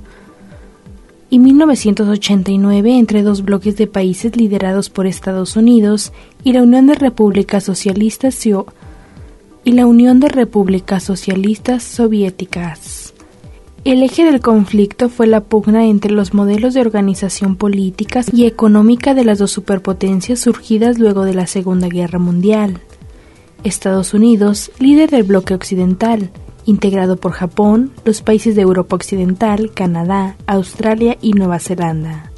y 1.30 1.40
1989 1.40 2.96
entre 2.96 3.24
dos 3.24 3.42
bloques 3.42 3.76
de 3.76 3.88
países 3.88 4.36
liderados 4.36 4.88
por 4.88 5.08
Estados 5.08 5.56
Unidos 5.56 6.12
y 6.44 6.52
la 6.52 6.62
Unión 6.62 6.86
de 6.86 6.94
Repúblicas 6.94 7.64
Socialistas 7.64 8.36
y 9.64 9.72
la 9.72 9.86
Unión 9.86 10.20
de 10.20 10.28
Repúblicas 10.28 11.02
Socialistas 11.02 11.82
Soviéticas. 11.82 13.14
El 13.84 14.02
eje 14.02 14.24
del 14.24 14.40
conflicto 14.40 15.08
fue 15.08 15.26
la 15.26 15.42
pugna 15.42 15.86
entre 15.86 16.12
los 16.12 16.32
modelos 16.32 16.74
de 16.74 16.80
organización 16.80 17.56
política 17.56 18.22
y 18.32 18.44
económica 18.44 19.14
de 19.14 19.24
las 19.24 19.38
dos 19.38 19.50
superpotencias 19.50 20.40
surgidas 20.40 20.98
luego 20.98 21.24
de 21.24 21.34
la 21.34 21.46
Segunda 21.46 21.88
Guerra 21.88 22.18
Mundial. 22.18 22.80
Estados 23.62 24.14
Unidos, 24.14 24.70
líder 24.78 25.10
del 25.10 25.22
bloque 25.22 25.54
occidental, 25.54 26.30
integrado 26.66 27.16
por 27.16 27.32
Japón, 27.32 27.92
los 28.04 28.22
países 28.22 28.54
de 28.56 28.62
Europa 28.62 28.96
Occidental, 28.96 29.72
Canadá, 29.74 30.36
Australia 30.46 31.16
y 31.20 31.32
Nueva 31.32 31.58
Zelanda. 31.58 32.30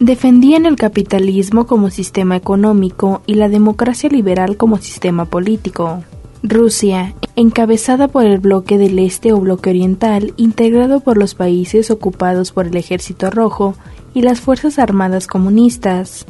Defendían 0.00 0.64
el 0.64 0.76
capitalismo 0.76 1.66
como 1.66 1.90
sistema 1.90 2.36
económico 2.36 3.22
y 3.26 3.34
la 3.34 3.48
democracia 3.48 4.08
liberal 4.08 4.56
como 4.56 4.78
sistema 4.78 5.24
político. 5.24 6.04
Rusia, 6.42 7.14
encabezada 7.34 8.06
por 8.06 8.24
el 8.24 8.38
bloque 8.38 8.78
del 8.78 9.00
Este 9.00 9.32
o 9.32 9.40
bloque 9.40 9.70
oriental, 9.70 10.34
integrado 10.36 11.00
por 11.00 11.16
los 11.16 11.34
países 11.34 11.90
ocupados 11.90 12.52
por 12.52 12.68
el 12.68 12.76
Ejército 12.76 13.30
Rojo 13.30 13.74
y 14.14 14.22
las 14.22 14.40
Fuerzas 14.40 14.78
Armadas 14.78 15.26
Comunistas. 15.26 16.26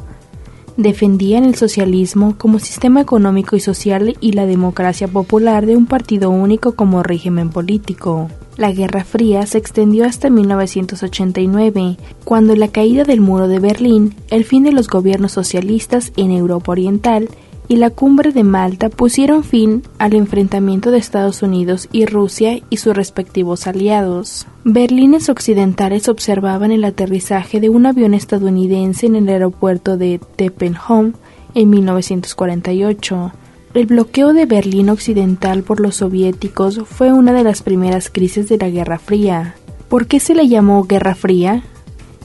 defendían 0.77 1.43
el 1.43 1.55
socialismo 1.55 2.35
como 2.37 2.57
sistema 2.57 3.01
económico 3.01 3.57
y 3.57 3.59
social 3.59 4.15
y 4.21 4.31
la 4.31 4.45
democracia 4.45 5.09
popular 5.09 5.65
de 5.65 5.75
un 5.75 5.85
partido 5.85 6.29
único 6.29 6.71
como 6.71 7.03
régimen 7.03 7.49
político. 7.49 8.29
La 8.55 8.71
Guerra 8.71 9.03
Fría 9.03 9.45
se 9.45 9.57
extendió 9.57 10.05
hasta 10.05 10.29
1989, 10.29 11.97
cuando 12.23 12.55
la 12.55 12.69
caída 12.69 13.03
del 13.03 13.19
muro 13.19 13.47
de 13.47 13.59
Berlín, 13.59 14.15
el 14.29 14.45
fin 14.45 14.63
de 14.63 14.71
los 14.71 14.87
gobiernos 14.87 15.33
socialistas 15.33 16.13
en 16.15 16.31
Europa 16.31 16.71
Oriental 16.71 17.29
y 17.69 17.75
la 17.75 17.91
cumbre 17.91 18.31
de 18.31 18.43
Malta 18.43 18.89
pusieron 18.89 19.43
fin 19.43 19.83
al 19.99 20.15
enfrentamiento 20.15 20.89
de 20.89 20.97
Estados 20.97 21.43
Unidos 21.43 21.87
y 21.91 22.07
Rusia 22.07 22.59
y 22.69 22.77
sus 22.77 22.95
respectivos 22.95 23.67
aliados. 23.67 24.47
Berlines 24.63 25.29
occidentales 25.29 26.09
observaban 26.09 26.71
el 26.71 26.83
aterrizaje 26.83 27.59
de 27.59 27.69
un 27.69 27.85
avión 27.85 28.15
estadounidense 28.15 29.05
en 29.05 29.15
el 29.15 29.29
aeropuerto 29.29 29.97
de 29.97 30.19
Teppenholm 30.35 31.13
en 31.53 31.69
1948. 31.69 33.33
El 33.75 33.85
bloqueo 33.85 34.33
de 34.33 34.47
Berlín 34.47 34.89
Occidental 34.89 35.61
por 35.61 35.79
los 35.79 35.97
soviéticos 35.97 36.81
fue 36.85 37.13
una 37.13 37.33
de 37.33 37.43
las 37.43 37.61
primeras 37.61 38.09
crisis 38.09 38.49
de 38.49 38.57
la 38.57 38.69
Guerra 38.69 38.97
Fría. 38.97 39.53
¿Por 39.89 40.07
qué 40.07 40.19
se 40.19 40.33
le 40.33 40.47
llamó 40.47 40.85
Guerra 40.85 41.13
Fría? 41.13 41.63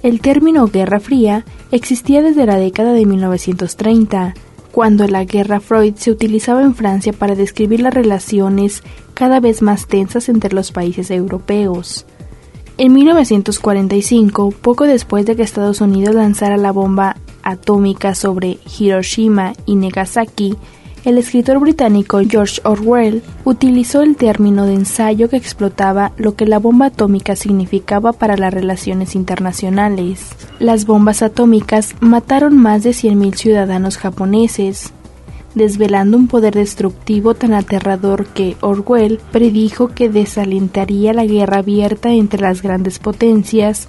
El 0.02 0.20
término 0.20 0.68
Guerra 0.68 1.00
Fría 1.00 1.44
existía 1.70 2.22
desde 2.22 2.46
la 2.46 2.56
década 2.56 2.92
de 2.92 3.04
1930, 3.04 4.34
cuando 4.74 5.06
la 5.06 5.24
Guerra 5.24 5.60
Freud 5.60 5.94
se 5.94 6.10
utilizaba 6.10 6.62
en 6.62 6.74
Francia 6.74 7.12
para 7.12 7.36
describir 7.36 7.80
las 7.80 7.94
relaciones 7.94 8.82
cada 9.14 9.38
vez 9.38 9.62
más 9.62 9.86
tensas 9.86 10.28
entre 10.28 10.52
los 10.52 10.72
países 10.72 11.12
europeos. 11.12 12.06
En 12.76 12.92
1945, 12.92 14.50
poco 14.50 14.82
después 14.82 15.26
de 15.26 15.36
que 15.36 15.44
Estados 15.44 15.80
Unidos 15.80 16.16
lanzara 16.16 16.56
la 16.56 16.72
bomba 16.72 17.16
atómica 17.44 18.16
sobre 18.16 18.58
Hiroshima 18.76 19.52
y 19.64 19.76
Nagasaki, 19.76 20.56
el 21.04 21.18
escritor 21.18 21.58
británico 21.58 22.20
George 22.26 22.60
Orwell 22.64 23.22
utilizó 23.44 24.00
el 24.00 24.16
término 24.16 24.64
de 24.64 24.74
ensayo 24.74 25.28
que 25.28 25.36
explotaba 25.36 26.12
lo 26.16 26.34
que 26.34 26.46
la 26.46 26.58
bomba 26.58 26.86
atómica 26.86 27.36
significaba 27.36 28.12
para 28.12 28.36
las 28.36 28.54
relaciones 28.54 29.14
internacionales. 29.14 30.30
Las 30.58 30.86
bombas 30.86 31.22
atómicas 31.22 31.94
mataron 32.00 32.56
más 32.56 32.82
de 32.82 32.90
100.000 32.90 33.34
ciudadanos 33.34 33.98
japoneses, 33.98 34.92
desvelando 35.54 36.16
un 36.16 36.26
poder 36.26 36.54
destructivo 36.54 37.34
tan 37.34 37.52
aterrador 37.52 38.26
que 38.26 38.56
Orwell 38.62 39.20
predijo 39.30 39.88
que 39.88 40.08
desalentaría 40.08 41.12
la 41.12 41.26
guerra 41.26 41.58
abierta 41.58 42.12
entre 42.12 42.40
las 42.40 42.62
grandes 42.62 42.98
potencias, 42.98 43.88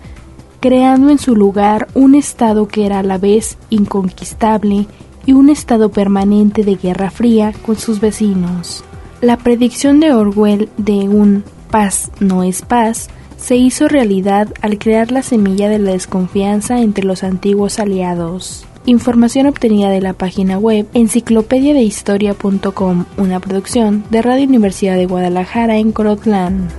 creando 0.59 1.09
en 1.09 1.17
su 1.17 1.33
lugar 1.33 1.87
un 1.93 2.13
Estado 2.13 2.67
que 2.67 2.85
era 2.85 2.99
a 2.99 3.03
la 3.03 3.17
vez 3.17 3.57
inconquistable 3.69 4.87
y 5.25 5.33
un 5.33 5.49
estado 5.49 5.89
permanente 5.89 6.63
de 6.63 6.75
guerra 6.75 7.11
fría 7.11 7.51
con 7.65 7.77
sus 7.77 7.99
vecinos. 7.99 8.83
La 9.21 9.37
predicción 9.37 9.99
de 9.99 10.13
Orwell 10.13 10.69
de 10.77 11.09
un 11.09 11.43
paz 11.71 12.11
no 12.19 12.43
es 12.43 12.61
paz 12.61 13.09
se 13.37 13.55
hizo 13.55 13.87
realidad 13.87 14.49
al 14.61 14.77
crear 14.79 15.11
la 15.11 15.21
semilla 15.21 15.69
de 15.69 15.77
la 15.79 15.91
desconfianza 15.91 16.79
entre 16.79 17.05
los 17.05 17.23
antiguos 17.23 17.79
aliados. 17.79 18.65
Información 18.85 19.47
obtenida 19.47 19.89
de 19.89 20.01
la 20.01 20.11
página 20.13 20.57
web 20.57 20.87
enciclopediadehistoria.com, 20.93 23.05
una 23.17 23.39
producción 23.39 24.03
de 24.09 24.21
Radio 24.21 24.47
Universidad 24.47 24.95
de 24.95 25.07
Guadalajara 25.07 25.77
en 25.77 25.91
Corotlán. 25.91 26.69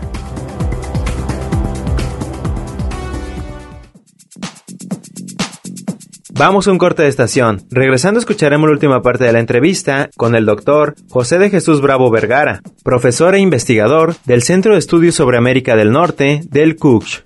Vamos 6.38 6.68
a 6.68 6.72
un 6.72 6.76
corte 6.76 7.00
de 7.00 7.08
estación. 7.08 7.64
Regresando 7.70 8.20
escucharemos 8.20 8.68
la 8.68 8.74
última 8.74 9.00
parte 9.00 9.24
de 9.24 9.32
la 9.32 9.40
entrevista 9.40 10.10
con 10.18 10.34
el 10.34 10.44
doctor 10.44 10.94
José 11.08 11.38
de 11.38 11.48
Jesús 11.48 11.80
Bravo 11.80 12.10
Vergara, 12.10 12.60
profesor 12.84 13.34
e 13.34 13.38
investigador 13.38 14.14
del 14.26 14.42
Centro 14.42 14.74
de 14.74 14.78
Estudios 14.78 15.14
sobre 15.14 15.38
América 15.38 15.76
del 15.76 15.92
Norte 15.92 16.42
del 16.50 16.76
CUCH. 16.76 17.22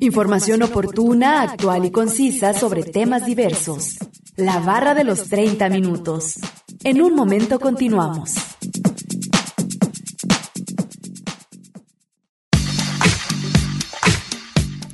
Información 0.00 0.64
oportuna, 0.64 1.42
actual 1.42 1.84
y 1.84 1.92
concisa 1.92 2.52
sobre 2.52 2.82
temas 2.82 3.24
diversos. 3.26 3.98
La 4.34 4.58
barra 4.58 4.94
de 4.94 5.04
los 5.04 5.28
30 5.28 5.68
minutos. 5.68 6.40
En 6.82 7.00
un 7.00 7.14
momento 7.14 7.60
continuamos. 7.60 8.49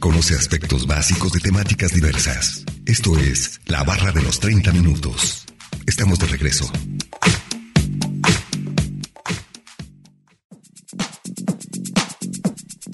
Conoce 0.07 0.37
aspectos 0.37 0.87
básicos 0.87 1.33
de 1.33 1.41
temáticas 1.41 1.93
diversas. 1.93 2.65
Esto 2.87 3.19
es 3.19 3.61
La 3.67 3.83
Barra 3.83 4.13
de 4.13 4.23
los 4.23 4.39
30 4.39 4.71
Minutos. 4.71 5.45
Estamos 5.85 6.21
de 6.21 6.29
regreso. 6.29 6.71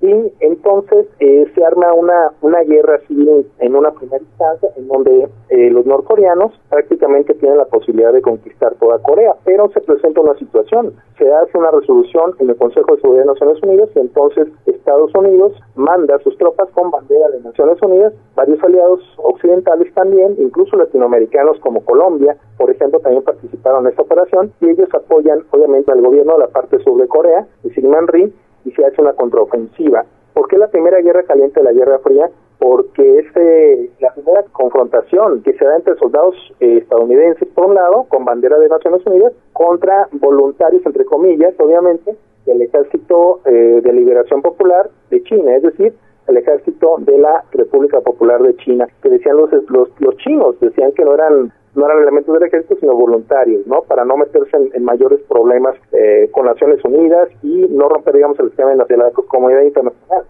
y 0.00 0.32
entonces 0.40 1.06
eh, 1.20 1.46
se 1.54 1.64
arma 1.64 1.92
una, 1.94 2.32
una 2.42 2.60
guerra 2.62 2.98
civil 3.06 3.46
en 3.58 3.74
una 3.74 3.90
primera 3.92 4.22
instancia 4.22 4.68
en 4.76 4.88
donde 4.88 5.28
eh, 5.48 5.70
los 5.70 5.86
norcoreanos 5.86 6.52
prácticamente 6.68 7.34
tienen 7.34 7.58
la 7.58 7.64
posibilidad 7.64 8.12
de 8.12 8.22
conquistar 8.22 8.74
toda 8.74 8.98
Corea, 8.98 9.34
pero 9.44 9.70
se 9.70 9.80
presenta 9.80 10.20
una 10.20 10.34
situación, 10.38 10.94
se 11.18 11.32
hace 11.32 11.56
una 11.56 11.70
resolución 11.70 12.34
en 12.38 12.50
el 12.50 12.56
Consejo 12.56 12.94
de 12.94 13.00
Seguridad 13.00 13.24
de 13.24 13.32
Naciones 13.32 13.62
Unidas 13.62 13.88
y 13.94 14.00
entonces 14.00 14.48
Estados 14.66 15.10
Unidos 15.14 15.52
manda 15.74 16.18
sus 16.20 16.36
tropas 16.38 16.68
con 16.70 16.90
bandera 16.90 17.28
de 17.30 17.40
Naciones 17.40 17.80
Unidas, 17.82 18.12
varios 18.34 18.62
aliados 18.62 19.00
occidentales 19.16 19.92
también, 19.94 20.36
incluso 20.38 20.76
latinoamericanos 20.76 21.58
como 21.60 21.84
Colombia, 21.84 22.36
por 22.56 22.70
ejemplo, 22.70 23.00
también 23.00 23.24
participaron 23.24 23.84
en 23.84 23.90
esta 23.90 24.02
operación 24.02 24.52
y 24.60 24.68
ellos 24.70 24.88
apoyan 24.94 25.42
obviamente 25.50 25.90
al 25.90 26.02
gobierno 26.02 26.34
de 26.34 26.38
la 26.40 26.48
parte 26.48 26.78
sur 26.80 27.00
de 27.00 27.08
Corea, 27.08 27.46
de 27.62 27.70
Syngman 27.74 28.06
Rhee, 28.06 28.32
y 28.66 28.72
se 28.72 28.84
hace 28.84 29.00
una 29.00 29.14
contraofensiva. 29.14 30.04
¿Por 30.34 30.48
qué 30.48 30.58
la 30.58 30.68
primera 30.68 31.00
guerra 31.00 31.22
caliente 31.22 31.60
de 31.60 31.64
la 31.64 31.72
Guerra 31.72 31.98
Fría? 32.00 32.28
Porque 32.58 33.20
es 33.20 33.26
eh, 33.36 33.90
la 34.00 34.12
primera 34.12 34.42
confrontación 34.52 35.42
que 35.42 35.54
se 35.54 35.64
da 35.64 35.76
entre 35.76 35.96
soldados 35.96 36.34
eh, 36.60 36.78
estadounidenses, 36.82 37.48
por 37.54 37.66
un 37.66 37.74
lado, 37.74 38.04
con 38.08 38.24
bandera 38.24 38.58
de 38.58 38.68
Naciones 38.68 39.06
Unidas, 39.06 39.32
contra 39.52 40.08
voluntarios, 40.12 40.84
entre 40.84 41.04
comillas, 41.04 41.54
obviamente, 41.58 42.16
del 42.44 42.62
Ejército 42.62 43.40
eh, 43.46 43.80
de 43.82 43.92
Liberación 43.92 44.42
Popular 44.42 44.90
de 45.10 45.22
China, 45.22 45.56
es 45.56 45.62
decir, 45.62 45.94
el 46.26 46.36
ejército 46.36 46.96
de 46.98 47.18
la 47.18 47.44
República 47.52 48.00
Popular 48.00 48.42
de 48.42 48.56
China, 48.56 48.88
que 49.00 49.10
decían 49.10 49.36
los, 49.36 49.50
los, 49.68 49.88
los 50.00 50.16
chinos, 50.16 50.58
decían 50.60 50.92
que 50.92 51.04
no 51.04 51.14
eran 51.14 51.52
no 51.76 51.86
eran 51.86 52.02
elementos 52.02 52.34
del 52.34 52.48
ejército, 52.48 52.76
sino 52.80 52.94
voluntarios, 52.94 53.66
¿no? 53.66 53.82
Para 53.82 54.04
no 54.04 54.16
meterse 54.16 54.56
en, 54.72 54.84
mayores 54.84 55.20
problemas 55.28 55.76
eh, 55.92 56.28
con 56.32 56.46
Naciones 56.46 56.82
Unidas 56.84 57.28
y 57.42 57.66
no 57.68 57.88
romper, 57.88 58.14
digamos, 58.14 58.38
el 58.40 58.48
esquema 58.48 58.70
de 58.70 58.76
la 58.76 59.10
comunidad 59.28 59.62
internacional. 59.62 60.24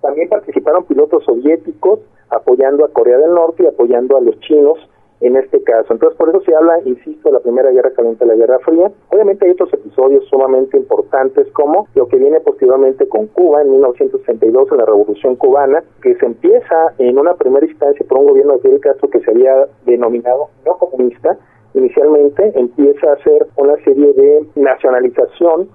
También 0.00 0.28
participaron 0.28 0.84
pilotos 0.84 1.24
soviéticos 1.24 2.00
apoyando 2.30 2.84
a 2.84 2.92
Corea 2.92 3.18
del 3.18 3.34
Norte 3.34 3.64
y 3.64 3.66
apoyando 3.66 4.16
a 4.16 4.20
los 4.20 4.38
chinos 4.40 4.78
en 5.20 5.36
este 5.36 5.62
caso. 5.62 5.92
Entonces, 5.92 6.16
por 6.18 6.28
eso 6.28 6.40
se 6.42 6.54
habla, 6.54 6.78
insisto, 6.84 7.28
de 7.28 7.34
la 7.34 7.40
Primera 7.40 7.70
Guerra 7.70 7.90
Caliente, 7.90 8.26
la 8.26 8.34
Guerra 8.34 8.58
Fría. 8.60 8.90
Obviamente 9.10 9.46
hay 9.46 9.52
otros 9.52 9.72
episodios 9.72 10.24
sumamente 10.28 10.76
importantes 10.76 11.50
como 11.52 11.88
lo 11.94 12.06
que 12.08 12.16
viene 12.16 12.40
posteriormente 12.40 13.08
con 13.08 13.26
Cuba 13.28 13.62
en 13.62 13.70
1962, 13.72 14.72
en 14.72 14.78
la 14.78 14.84
Revolución 14.84 15.36
Cubana, 15.36 15.82
que 16.02 16.14
se 16.16 16.26
empieza 16.26 16.92
en 16.98 17.18
una 17.18 17.34
primera 17.34 17.66
instancia 17.66 18.04
por 18.08 18.18
un 18.18 18.26
gobierno 18.26 18.54
de 18.54 18.58
Fidel 18.60 18.80
Castro 18.80 19.08
que 19.08 19.20
se 19.20 19.30
había 19.30 19.66
denominado 19.86 20.48
no 20.66 20.76
comunista, 20.76 21.38
inicialmente 21.74 22.52
empieza 22.54 23.10
a 23.10 23.14
hacer 23.14 23.46
una 23.56 23.76
serie 23.84 24.12
de 24.12 24.46
nacionalización 24.54 25.68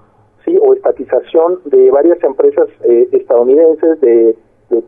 sí 0.44 0.58
o 0.60 0.74
estatización 0.74 1.60
de 1.66 1.90
varias 1.90 2.22
empresas 2.22 2.68
eh, 2.84 3.08
estadounidenses 3.12 4.00
de, 4.00 4.36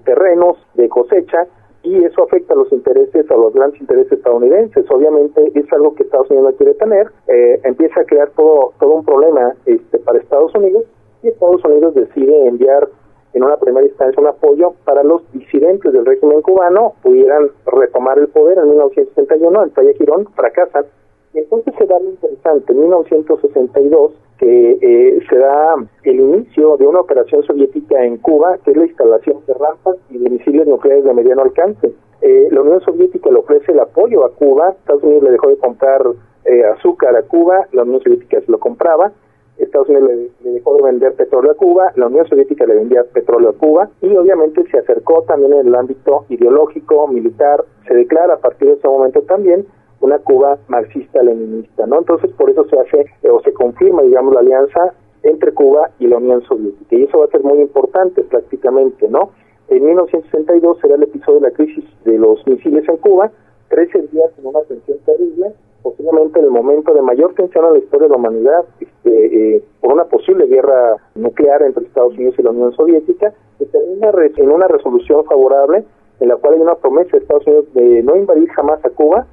terrenos 0.04 0.56
de 0.74 0.88
cosecha 0.88 1.46
y 1.84 2.02
eso 2.02 2.24
afecta 2.24 2.54
a 2.54 2.56
los 2.56 2.72
intereses, 2.72 3.30
a 3.30 3.36
los 3.36 3.52
grandes 3.52 3.80
intereses 3.80 4.12
estadounidenses. 4.12 4.90
Obviamente 4.90 5.52
es 5.54 5.72
algo 5.72 5.94
que 5.94 6.02
Estados 6.02 6.30
Unidos 6.30 6.52
no 6.52 6.56
quiere 6.56 6.74
tener, 6.74 7.08
eh, 7.28 7.60
empieza 7.62 8.00
a 8.00 8.04
crear 8.04 8.30
todo, 8.30 8.72
todo 8.80 8.94
un 8.94 9.04
problema 9.04 9.54
este, 9.66 9.98
para 9.98 10.18
Estados 10.18 10.54
Unidos 10.54 10.84
y 11.22 11.28
Estados 11.28 11.64
Unidos 11.64 11.94
decide 11.94 12.48
enviar 12.48 12.88
en 13.34 13.42
una 13.42 13.56
primera 13.56 13.86
instancia 13.86 14.20
un 14.20 14.28
apoyo 14.28 14.74
para 14.84 15.02
los 15.02 15.22
disidentes 15.32 15.92
del 15.92 16.06
régimen 16.06 16.40
cubano 16.40 16.94
pudieran 17.02 17.50
retomar 17.66 18.18
el 18.18 18.28
poder 18.28 18.58
en 18.58 18.70
1961, 18.70 19.62
en 19.64 19.70
Playa 19.70 19.92
Girón, 19.98 20.26
fracasan. 20.34 20.84
Entonces 21.34 21.74
se 21.76 21.86
da 21.86 21.98
lo 21.98 22.10
interesante, 22.10 22.72
en 22.72 22.80
1962 22.80 24.12
que 24.38 24.78
eh, 24.80 25.20
se 25.28 25.36
da 25.36 25.74
el 26.04 26.20
inicio 26.20 26.76
de 26.76 26.86
una 26.86 27.00
operación 27.00 27.42
soviética 27.44 28.04
en 28.04 28.18
Cuba, 28.18 28.58
que 28.64 28.70
es 28.70 28.76
la 28.76 28.86
instalación 28.86 29.38
de 29.46 29.54
rampas 29.54 29.96
y 30.10 30.18
de 30.18 30.30
misiles 30.30 30.66
nucleares 30.66 31.04
de 31.04 31.14
mediano 31.14 31.42
alcance. 31.42 31.92
Eh, 32.20 32.48
la 32.50 32.62
Unión 32.62 32.80
Soviética 32.80 33.30
le 33.30 33.38
ofrece 33.38 33.72
el 33.72 33.80
apoyo 33.80 34.24
a 34.24 34.30
Cuba, 34.30 34.70
Estados 34.70 35.02
Unidos 35.02 35.24
le 35.24 35.30
dejó 35.32 35.48
de 35.48 35.58
comprar 35.58 36.02
eh, 36.44 36.64
azúcar 36.64 37.16
a 37.16 37.22
Cuba, 37.22 37.66
la 37.72 37.82
Unión 37.82 38.00
Soviética 38.00 38.40
se 38.40 38.50
lo 38.50 38.58
compraba, 38.58 39.12
Estados 39.58 39.88
Unidos 39.88 40.10
le, 40.42 40.52
dejó 40.52 40.76
de 40.76 40.82
vender 40.82 41.14
petróleo 41.14 41.52
a 41.52 41.54
Cuba, 41.54 41.92
la 41.96 42.06
Unión 42.06 42.26
Soviética 42.26 42.66
le 42.66 42.74
vendía 42.74 43.04
petróleo 43.04 43.50
a 43.50 43.52
Cuba 43.52 43.90
y 44.02 44.16
obviamente 44.16 44.64
se 44.70 44.78
acercó 44.78 45.22
también 45.22 45.52
en 45.52 45.66
el 45.66 45.74
ámbito 45.74 46.24
ideológico, 46.28 47.06
militar, 47.08 47.64
se 47.86 47.94
declara 47.94 48.34
a 48.34 48.38
partir 48.38 48.68
de 48.68 48.74
ese 48.74 48.88
momento 48.88 49.22
también 49.22 49.66
una 50.04 50.18
Cuba 50.18 50.58
marxista-leninista, 50.68 51.86
¿no? 51.86 51.98
Entonces 51.98 52.30
por 52.32 52.50
eso 52.50 52.64
se 52.68 52.78
hace 52.78 53.06
eh, 53.22 53.30
o 53.30 53.40
se 53.40 53.54
confirma, 53.54 54.02
digamos, 54.02 54.34
la 54.34 54.40
alianza 54.40 54.92
entre 55.22 55.52
Cuba 55.52 55.90
y 55.98 56.06
la 56.06 56.18
Unión 56.18 56.42
Soviética 56.42 56.94
y 56.94 57.04
eso 57.04 57.20
va 57.20 57.24
a 57.24 57.28
ser 57.28 57.42
muy 57.42 57.58
importante 57.58 58.22
prácticamente, 58.22 59.08
¿no? 59.08 59.30
En 59.68 59.82
1962 59.82 60.78
será 60.80 60.96
el 60.96 61.04
episodio 61.04 61.40
de 61.40 61.48
la 61.48 61.54
crisis 61.54 61.84
de 62.04 62.18
los 62.18 62.46
misiles 62.46 62.86
en 62.86 62.98
Cuba, 62.98 63.32
13 63.70 64.08
días 64.12 64.30
en 64.38 64.46
una 64.46 64.60
tensión 64.68 64.98
terrible, 65.06 65.54
posiblemente 65.82 66.38
el 66.40 66.50
momento 66.50 66.92
de 66.92 67.00
mayor 67.00 67.32
tensión 67.34 67.64
en 67.64 67.72
la 67.72 67.78
historia 67.78 68.06
de 68.06 68.10
la 68.10 68.18
humanidad, 68.18 68.64
este, 68.78 69.56
eh, 69.56 69.64
por 69.80 69.94
una 69.94 70.04
posible 70.04 70.46
guerra 70.46 70.96
nuclear 71.14 71.62
entre 71.62 71.86
Estados 71.86 72.12
Unidos 72.12 72.34
y 72.36 72.42
la 72.42 72.50
Unión 72.50 72.72
Soviética, 72.74 73.32
que 73.58 73.64
termina 73.64 74.10
en 74.36 74.50
una 74.50 74.68
resolución 74.68 75.24
favorable 75.24 75.84
en 76.20 76.28
la 76.28 76.36
cual 76.36 76.54
hay 76.54 76.60
una 76.60 76.74
promesa 76.74 77.12
de 77.12 77.18
Estados 77.22 77.46
Unidos 77.46 77.72
de 77.72 78.02
no 78.02 78.16
invadir 78.16 78.50
jamás 78.50 78.84
a 78.84 78.90
Cuba 78.90 79.26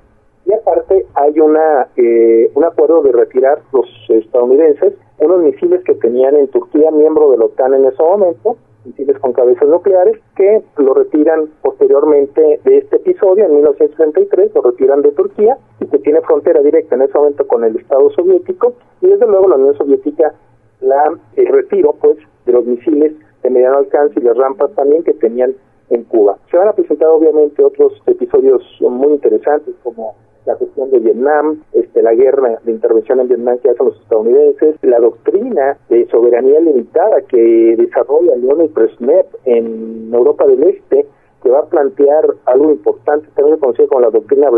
y 0.45 0.53
aparte 0.53 1.05
hay 1.13 1.39
una 1.39 1.87
eh, 1.97 2.51
un 2.55 2.63
acuerdo 2.63 3.01
de 3.03 3.11
retirar 3.11 3.61
los 3.71 3.87
estadounidenses 4.09 4.93
unos 5.21 5.41
misiles 5.41 5.83
que 5.83 5.93
tenían 5.93 6.35
en 6.35 6.47
Turquía, 6.47 6.89
miembro 6.89 7.31
de 7.31 7.37
la 7.37 7.45
OTAN 7.45 7.75
en 7.75 7.85
ese 7.85 8.01
momento, 8.01 8.57
misiles 8.85 9.19
con 9.19 9.33
cabezas 9.33 9.69
nucleares, 9.69 10.17
que 10.35 10.63
lo 10.77 10.95
retiran 10.95 11.47
posteriormente 11.61 12.59
de 12.63 12.77
este 12.79 12.95
episodio, 12.95 13.45
en 13.45 13.55
1963, 13.55 14.51
lo 14.55 14.61
retiran 14.63 15.03
de 15.03 15.11
Turquía 15.11 15.57
y 15.79 15.85
que 15.85 15.99
tiene 15.99 16.21
frontera 16.21 16.61
directa 16.61 16.95
en 16.95 17.03
ese 17.03 17.15
momento 17.15 17.45
con 17.45 17.63
el 17.63 17.77
Estado 17.77 18.09
soviético, 18.11 18.73
y 19.01 19.07
desde 19.07 19.27
luego 19.27 19.47
la 19.47 19.57
Unión 19.57 19.77
Soviética 19.77 20.33
la 20.79 21.13
el 21.35 21.45
retiro 21.45 21.93
pues 22.01 22.17
de 22.47 22.53
los 22.53 22.65
misiles 22.65 23.13
de 23.43 23.49
mediano 23.51 23.77
alcance 23.77 24.19
y 24.19 24.23
las 24.23 24.35
rampas 24.35 24.71
también 24.73 25.03
que 25.03 25.13
tenían 25.13 25.53
en 25.91 26.03
Cuba. 26.05 26.37
Se 26.49 26.57
van 26.57 26.69
a 26.69 26.73
presentar 26.73 27.09
obviamente 27.09 27.63
otros 27.63 27.93
episodios 28.07 28.63
muy 28.79 29.11
interesantes 29.11 29.75
como 29.83 30.15
la 30.45 30.55
cuestión 30.55 30.89
de 30.91 30.99
Vietnam, 30.99 31.61
este, 31.73 32.01
la 32.01 32.13
guerra 32.13 32.59
de 32.63 32.71
intervención 32.71 33.19
en 33.19 33.27
Vietnam 33.27 33.57
que 33.59 33.69
hacen 33.69 33.85
los 33.85 33.99
estadounidenses, 34.01 34.75
la 34.81 34.99
doctrina 34.99 35.77
de 35.89 36.07
soberanía 36.07 36.59
limitada 36.59 37.21
que 37.27 37.75
desarrolla 37.77 38.35
Leonid 38.35 38.71
Brezhnev 38.71 39.25
en 39.45 40.13
Europa 40.13 40.45
del 40.47 40.63
Este, 40.63 41.05
que 41.41 41.49
va 41.49 41.59
a 41.59 41.65
plantear 41.65 42.25
algo 42.45 42.71
importante, 42.71 43.27
también 43.35 43.57
conocido 43.57 43.87
como 43.87 44.01
la 44.01 44.09
doctrina 44.09 44.49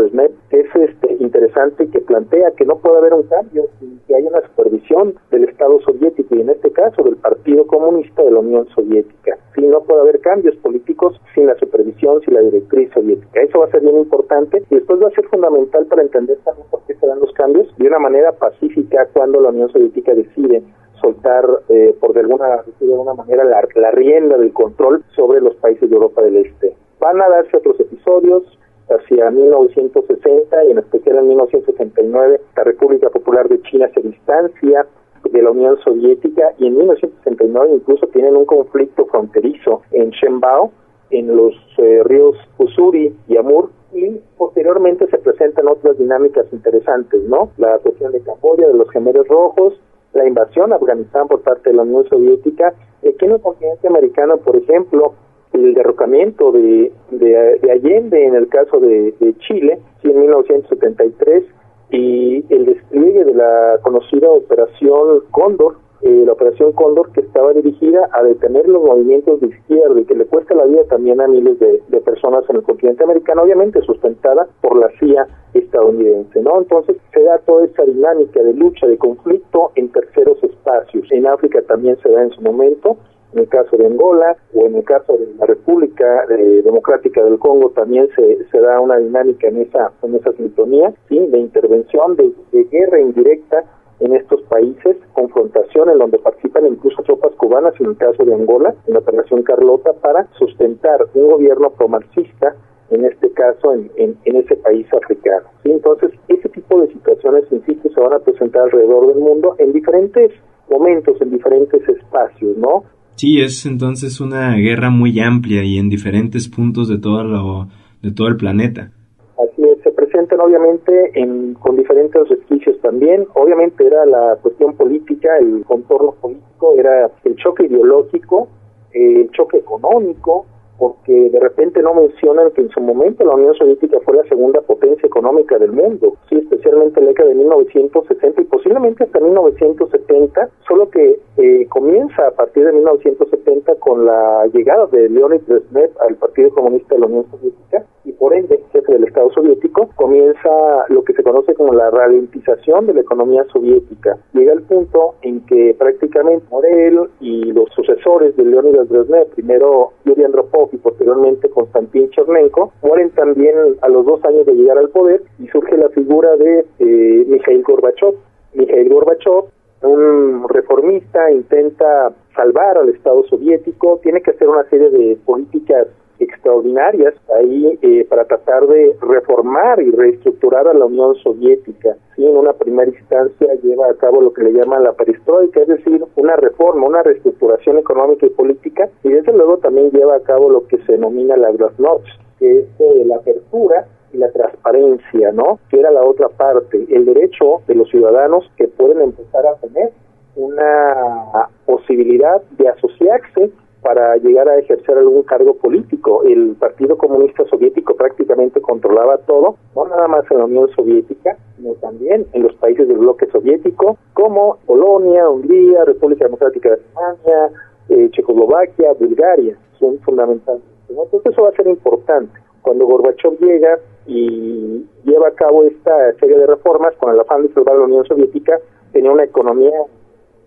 que 0.50 0.60
es 0.60 0.68
este, 0.74 1.16
interesante 1.20 1.88
que 1.88 2.00
plantea 2.00 2.50
que 2.52 2.64
no 2.64 2.76
puede 2.76 2.98
haber 2.98 3.14
un 3.14 3.22
cambio 3.24 3.64
sin 3.78 3.98
que 4.06 4.14
haya 4.14 4.28
una 4.28 4.42
supervisión 4.42 5.14
del 5.30 5.44
Estado 5.44 5.80
soviético 5.80 6.34
y 6.34 6.40
en 6.40 6.50
este 6.50 6.70
caso 6.70 7.02
del 7.02 7.16
Partido 7.16 7.66
Comunista 7.66 8.22
de 8.22 8.30
la 8.30 8.40
Unión 8.40 8.66
Soviética. 8.74 9.36
Si 9.54 9.62
no 9.62 9.80
puede 9.82 10.00
haber 10.00 10.20
cambios 10.20 10.56
políticos 10.56 11.20
sin 11.34 11.46
la 11.46 11.54
supervisión, 11.56 12.20
sin 12.22 12.34
la 12.34 12.40
directriz 12.40 12.90
soviética. 12.92 13.40
Eso 13.40 13.60
va 13.60 13.66
a 13.66 13.70
ser 13.70 13.80
bien 13.80 13.98
importante 13.98 14.62
y 14.70 14.74
después 14.74 15.02
va 15.02 15.08
a 15.08 15.12
ser 15.12 15.26
fundamental 15.28 15.86
para 15.86 16.02
entender 16.02 16.38
también 16.44 16.66
por 16.70 16.80
qué 16.86 16.94
se 16.94 17.06
dan 17.06 17.20
los 17.20 17.32
cambios 17.32 17.74
de 17.76 17.86
una 17.86 17.98
manera 17.98 18.32
pacífica 18.32 19.08
cuando 19.12 19.40
la 19.40 19.50
Unión 19.50 19.70
Soviética 19.70 20.14
decide 20.14 20.62
soltar 21.04 21.44
eh, 21.68 21.94
por 22.00 22.14
de 22.14 22.20
alguna, 22.20 23.14
manera 23.14 23.44
la, 23.44 23.62
la 23.74 23.90
rienda 23.90 24.38
del 24.38 24.52
control 24.52 25.04
sobre 25.14 25.40
los 25.40 25.54
países 25.56 25.88
de 25.90 25.94
Europa 25.94 26.22
del 26.22 26.38
Este. 26.38 26.74
Van 26.98 27.20
a 27.20 27.28
darse 27.28 27.56
otros 27.56 27.78
episodios, 27.78 28.42
hacia 28.88 29.30
1960 29.30 30.64
y 30.64 30.70
en 30.70 30.78
especial 30.78 31.18
en 31.18 31.28
1969 31.28 32.40
la 32.56 32.64
República 32.64 33.08
Popular 33.10 33.48
de 33.48 33.60
China 33.62 33.88
se 33.94 34.02
distancia 34.02 34.86
de 35.30 35.42
la 35.42 35.50
Unión 35.50 35.78
Soviética 35.82 36.52
y 36.58 36.66
en 36.66 36.76
1969 36.76 37.76
incluso 37.76 38.06
tienen 38.08 38.36
un 38.36 38.44
conflicto 38.44 39.06
fronterizo 39.06 39.82
en 39.92 40.10
Shenbao, 40.10 40.70
en 41.10 41.34
los 41.34 41.54
eh, 41.78 42.02
ríos 42.04 42.36
Usuri 42.58 43.16
y 43.26 43.36
Amur 43.36 43.70
y 43.92 44.20
posteriormente 44.36 45.06
se 45.06 45.18
presentan 45.18 45.68
otras 45.68 45.96
dinámicas 45.96 46.46
interesantes, 46.52 47.22
¿no? 47.22 47.50
La 47.56 47.78
cuestión 47.78 48.12
de 48.12 48.20
Camboya, 48.20 48.66
de 48.66 48.74
los 48.74 48.90
gemelos 48.90 49.26
rojos, 49.28 49.80
la 50.14 50.26
invasión 50.26 50.72
a 50.72 50.76
Afganistán 50.76 51.28
por 51.28 51.42
parte 51.42 51.70
de 51.70 51.76
la 51.76 51.82
Unión 51.82 52.08
Soviética, 52.08 52.74
aquí 53.00 53.24
en 53.26 53.32
el 53.32 53.40
continente 53.40 53.86
americano, 53.88 54.38
por 54.38 54.56
ejemplo, 54.56 55.14
el 55.52 55.74
derrocamiento 55.74 56.50
de, 56.52 56.92
de, 57.10 57.70
Allende 57.70 58.24
en 58.24 58.34
el 58.34 58.48
caso 58.48 58.80
de, 58.80 59.14
Chile, 59.38 59.78
en 60.02 60.20
1973, 60.20 61.44
y 61.90 62.44
el 62.52 62.66
despliegue 62.66 63.24
de 63.24 63.34
la 63.34 63.78
conocida 63.82 64.28
Operación 64.30 65.22
Cóndor, 65.30 65.76
eh, 66.04 66.22
la 66.26 66.32
Operación 66.32 66.72
Cóndor 66.72 67.12
que 67.12 67.20
estaba 67.20 67.54
dirigida 67.54 68.10
a 68.12 68.22
detener 68.22 68.68
los 68.68 68.82
movimientos 68.82 69.40
de 69.40 69.46
izquierda 69.46 69.98
y 69.98 70.04
que 70.04 70.14
le 70.14 70.26
cuesta 70.26 70.54
la 70.54 70.64
vida 70.64 70.84
también 70.84 71.18
a 71.22 71.26
miles 71.26 71.58
de, 71.58 71.80
de 71.88 72.00
personas 72.02 72.44
en 72.50 72.56
el 72.56 72.62
continente 72.62 73.02
americano, 73.02 73.42
obviamente 73.42 73.80
sustentada 73.80 74.46
por 74.60 74.76
la 74.78 74.90
CIA 75.00 75.26
estadounidense, 75.54 76.42
¿no? 76.42 76.58
Entonces 76.58 76.98
se 77.10 77.22
da 77.22 77.38
toda 77.38 77.64
esa 77.64 77.84
dinámica 77.84 78.42
de 78.42 78.52
lucha, 78.52 78.86
de 78.86 78.98
conflicto 78.98 79.72
en 79.76 79.88
terceros 79.92 80.44
espacios. 80.44 81.10
En 81.10 81.26
África 81.26 81.62
también 81.62 81.96
se 82.02 82.10
da 82.10 82.22
en 82.22 82.30
su 82.32 82.42
momento, 82.42 82.98
en 83.32 83.38
el 83.38 83.48
caso 83.48 83.74
de 83.78 83.86
Angola 83.86 84.36
o 84.52 84.66
en 84.66 84.76
el 84.76 84.84
caso 84.84 85.14
de 85.14 85.26
la 85.38 85.46
República 85.46 86.26
eh, 86.30 86.60
Democrática 86.62 87.24
del 87.24 87.38
Congo 87.38 87.70
también 87.70 88.08
se, 88.14 88.44
se 88.50 88.60
da 88.60 88.78
una 88.78 88.98
dinámica 88.98 89.48
en 89.48 89.62
esa 89.62 89.90
en 90.02 90.16
esa 90.16 90.32
sintonía, 90.32 90.92
¿sí? 91.08 91.18
de 91.18 91.38
intervención, 91.38 92.14
de, 92.16 92.30
de 92.52 92.64
guerra 92.64 93.00
indirecta 93.00 93.64
en 94.00 94.14
estos 94.14 94.42
países, 94.42 94.96
confrontación 95.14 95.88
en 95.90 95.98
donde 95.98 96.18
participan 96.18 96.66
incluso 96.66 97.02
tropas 97.02 97.32
cubanas, 97.36 97.72
en 97.80 97.86
el 97.86 97.96
caso 97.96 98.24
de 98.24 98.34
Angola, 98.34 98.74
en 98.86 98.94
la 98.94 99.00
Operación 99.00 99.42
Carlota, 99.42 99.92
para 99.94 100.28
sustentar 100.38 101.06
un 101.14 101.28
gobierno 101.30 101.70
promarxista 101.70 102.54
en 102.90 103.04
este 103.06 103.30
caso 103.32 103.72
en, 103.72 103.90
en, 103.96 104.36
ese 104.36 104.56
país 104.56 104.86
africano. 104.92 105.48
Entonces, 105.64 106.10
ese 106.28 106.48
tipo 106.50 106.80
de 106.80 106.88
situaciones, 106.92 107.44
insisto, 107.50 107.88
se 107.88 108.00
van 108.00 108.12
a 108.12 108.18
presentar 108.18 108.62
alrededor 108.62 109.08
del 109.08 109.22
mundo 109.22 109.56
en 109.58 109.72
diferentes 109.72 110.32
momentos, 110.70 111.20
en 111.20 111.30
diferentes 111.30 111.88
espacios, 111.88 112.56
¿no? 112.58 112.84
Sí, 113.16 113.40
es 113.40 113.64
entonces 113.64 114.20
una 114.20 114.54
guerra 114.56 114.90
muy 114.90 115.18
amplia 115.20 115.64
y 115.64 115.78
en 115.78 115.88
diferentes 115.88 116.48
puntos 116.48 116.88
de 116.88 116.98
todo, 116.98 117.24
lo, 117.24 117.68
de 118.02 118.12
todo 118.12 118.28
el 118.28 118.36
planeta. 118.36 118.90
Así 119.38 119.62
es, 119.62 119.82
se 119.82 119.92
presentan 119.92 120.33
obviamente 120.44 121.10
en, 121.14 121.54
con 121.54 121.76
diferentes 121.76 122.28
resquicios 122.28 122.80
también. 122.80 123.26
Obviamente 123.34 123.86
era 123.86 124.04
la 124.06 124.36
cuestión 124.42 124.74
política, 124.74 125.36
el 125.38 125.64
contorno 125.64 126.12
político, 126.20 126.74
era 126.76 127.10
el 127.24 127.36
choque 127.36 127.64
ideológico, 127.64 128.48
el 128.92 129.30
choque 129.32 129.58
económico, 129.58 130.46
porque 130.78 131.30
de 131.30 131.40
repente 131.40 131.82
no 131.82 131.94
mencionan 131.94 132.50
que 132.50 132.62
en 132.62 132.68
su 132.70 132.80
momento 132.80 133.24
la 133.24 133.34
Unión 133.34 133.54
Soviética 133.54 133.98
fue 134.04 134.16
la 134.16 134.24
segunda 134.24 134.60
potencia 134.60 135.06
económica 135.06 135.56
del 135.58 135.72
mundo, 135.72 136.16
sí, 136.28 136.36
especialmente 136.36 136.98
en 136.98 137.06
la 137.06 137.10
década 137.10 137.28
de 137.28 137.36
1960 137.36 138.40
y 138.40 138.44
posiblemente 138.44 139.04
hasta 139.04 139.20
1970, 139.20 140.50
solo 140.66 140.90
que 140.90 141.20
eh, 141.36 141.66
comienza 141.68 142.26
a 142.26 142.32
partir 142.32 142.64
de 142.64 142.72
1970 142.72 143.76
con 143.76 144.04
la 144.04 144.46
llegada 144.52 144.86
de 144.88 145.08
Leonid 145.08 145.42
Brezhnev 145.46 145.90
al 146.00 146.16
Partido 146.16 146.50
Comunista 146.50 146.96
de 146.96 147.00
la 147.00 147.06
Unión 147.06 147.26
Soviética 147.30 147.86
y 148.04 148.12
por 148.12 148.34
ende 148.34 148.62
jefe 148.72 148.92
del 148.92 149.04
Estado 149.04 149.30
soviético, 149.30 149.88
comienza 149.94 150.50
lo 150.88 151.02
que 151.04 151.14
se 151.14 151.22
conoce 151.22 151.54
como 151.54 151.72
la 151.72 151.90
ralentización 151.90 152.86
de 152.86 152.94
la 152.94 153.00
economía 153.00 153.44
soviética. 153.52 154.18
Llega 154.32 154.52
el 154.52 154.62
punto 154.62 155.14
en 155.22 155.40
que 155.46 155.74
prácticamente 155.78 156.44
Morel 156.50 157.08
y 157.20 157.52
los 157.52 157.70
sucesores 157.70 158.36
de 158.36 158.44
Leonidas 158.44 158.88
Brezhnev, 158.88 159.28
primero 159.34 159.92
Yuri 160.04 160.24
Andropov 160.24 160.68
y 160.72 160.76
posteriormente 160.76 161.48
Konstantin 161.48 162.10
Chernenko, 162.10 162.72
mueren 162.82 163.10
también 163.10 163.54
a 163.80 163.88
los 163.88 164.04
dos 164.04 164.24
años 164.24 164.46
de 164.46 164.54
llegar 164.54 164.78
al 164.78 164.90
poder 164.90 165.22
y 165.38 165.46
surge 165.48 165.76
la 165.76 165.88
figura 165.90 166.36
de 166.36 166.66
eh, 166.78 167.24
Mikhail 167.26 167.62
Gorbachev. 167.62 168.14
Mikhail 168.54 168.88
Gorbachev 168.88 169.44
un 169.84 170.48
reformista 170.48 171.30
intenta 171.30 172.12
salvar 172.34 172.78
al 172.78 172.88
Estado 172.88 173.22
soviético, 173.24 174.00
tiene 174.02 174.22
que 174.22 174.30
hacer 174.30 174.48
una 174.48 174.64
serie 174.70 174.90
de 174.90 175.18
políticas 175.24 175.86
extraordinarias 176.24 177.14
ahí 177.38 177.78
eh, 177.82 178.06
para 178.08 178.24
tratar 178.24 178.66
de 178.66 178.96
reformar 179.00 179.80
y 179.80 179.90
reestructurar 179.90 180.68
a 180.68 180.74
la 180.74 180.86
Unión 180.86 181.14
Soviética. 181.16 181.96
¿sí? 182.16 182.26
En 182.26 182.36
una 182.36 182.52
primera 182.52 182.90
instancia 182.90 183.54
lleva 183.62 183.88
a 183.88 183.94
cabo 183.94 184.20
lo 184.20 184.32
que 184.32 184.42
le 184.42 184.52
llaman 184.52 184.84
la 184.84 184.92
perestroika, 184.92 185.60
es 185.60 185.68
decir, 185.68 186.04
una 186.16 186.36
reforma, 186.36 186.86
una 186.86 187.02
reestructuración 187.02 187.78
económica 187.78 188.26
y 188.26 188.30
política, 188.30 188.88
y 189.02 189.10
desde 189.10 189.32
luego 189.32 189.58
también 189.58 189.90
lleva 189.90 190.16
a 190.16 190.20
cabo 190.20 190.50
lo 190.50 190.66
que 190.66 190.78
se 190.78 190.92
denomina 190.92 191.36
la 191.36 191.52
glasnost, 191.52 192.06
que 192.38 192.60
es 192.60 192.66
eh, 192.78 193.04
la 193.06 193.16
apertura 193.16 193.86
y 194.12 194.18
la 194.18 194.30
transparencia, 194.30 195.32
¿no? 195.32 195.58
Que 195.70 195.80
era 195.80 195.90
la 195.90 196.02
otra 196.02 196.28
parte, 196.28 196.86
el 196.88 197.04
derecho 197.04 197.62
de 197.66 197.74
los 197.74 197.88
ciudadanos 197.90 198.50
que 198.56 198.68
pueden 198.68 199.00
empezar 199.00 199.46
a 199.46 199.54
tener 199.56 199.90
una 200.36 201.48
posibilidad 201.66 202.42
de 202.58 202.68
asociarse 202.68 203.50
para 203.84 204.16
llegar 204.16 204.48
a 204.48 204.58
ejercer 204.58 204.96
algún 204.96 205.24
cargo 205.24 205.54
político. 205.58 206.22
El 206.24 206.56
Partido 206.58 206.96
Comunista 206.96 207.44
Soviético 207.44 207.94
prácticamente 207.94 208.62
controlaba 208.62 209.18
todo, 209.18 209.56
no 209.76 209.86
nada 209.86 210.08
más 210.08 210.24
en 210.30 210.38
la 210.38 210.46
Unión 210.46 210.70
Soviética, 210.74 211.36
sino 211.56 211.74
también 211.74 212.26
en 212.32 212.42
los 212.44 212.54
países 212.54 212.88
del 212.88 212.96
bloque 212.96 213.26
soviético, 213.26 213.98
como 214.14 214.56
Polonia, 214.66 215.28
Hungría, 215.28 215.84
República 215.84 216.24
Democrática 216.24 216.70
de 216.70 216.80
Alemania, 216.96 217.50
eh, 217.90 218.08
Checoslovaquia, 218.10 218.94
Bulgaria, 218.94 219.58
son 219.78 219.98
fundamentales. 220.00 220.62
Entonces 220.88 221.20
eso 221.26 221.42
va 221.42 221.50
a 221.50 221.52
ser 221.52 221.66
importante. 221.66 222.32
Cuando 222.62 222.86
Gorbachev 222.86 223.38
llega 223.38 223.78
y 224.06 224.86
lleva 225.04 225.28
a 225.28 225.32
cabo 225.32 225.64
esta 225.64 226.14
serie 226.14 226.38
de 226.38 226.46
reformas 226.46 226.94
con 226.96 227.12
el 227.12 227.20
afán 227.20 227.42
de 227.42 227.52
salvar 227.52 227.76
la 227.76 227.84
Unión 227.84 228.06
Soviética, 228.06 228.58
tenía 228.92 229.12
una 229.12 229.24
economía 229.24 229.78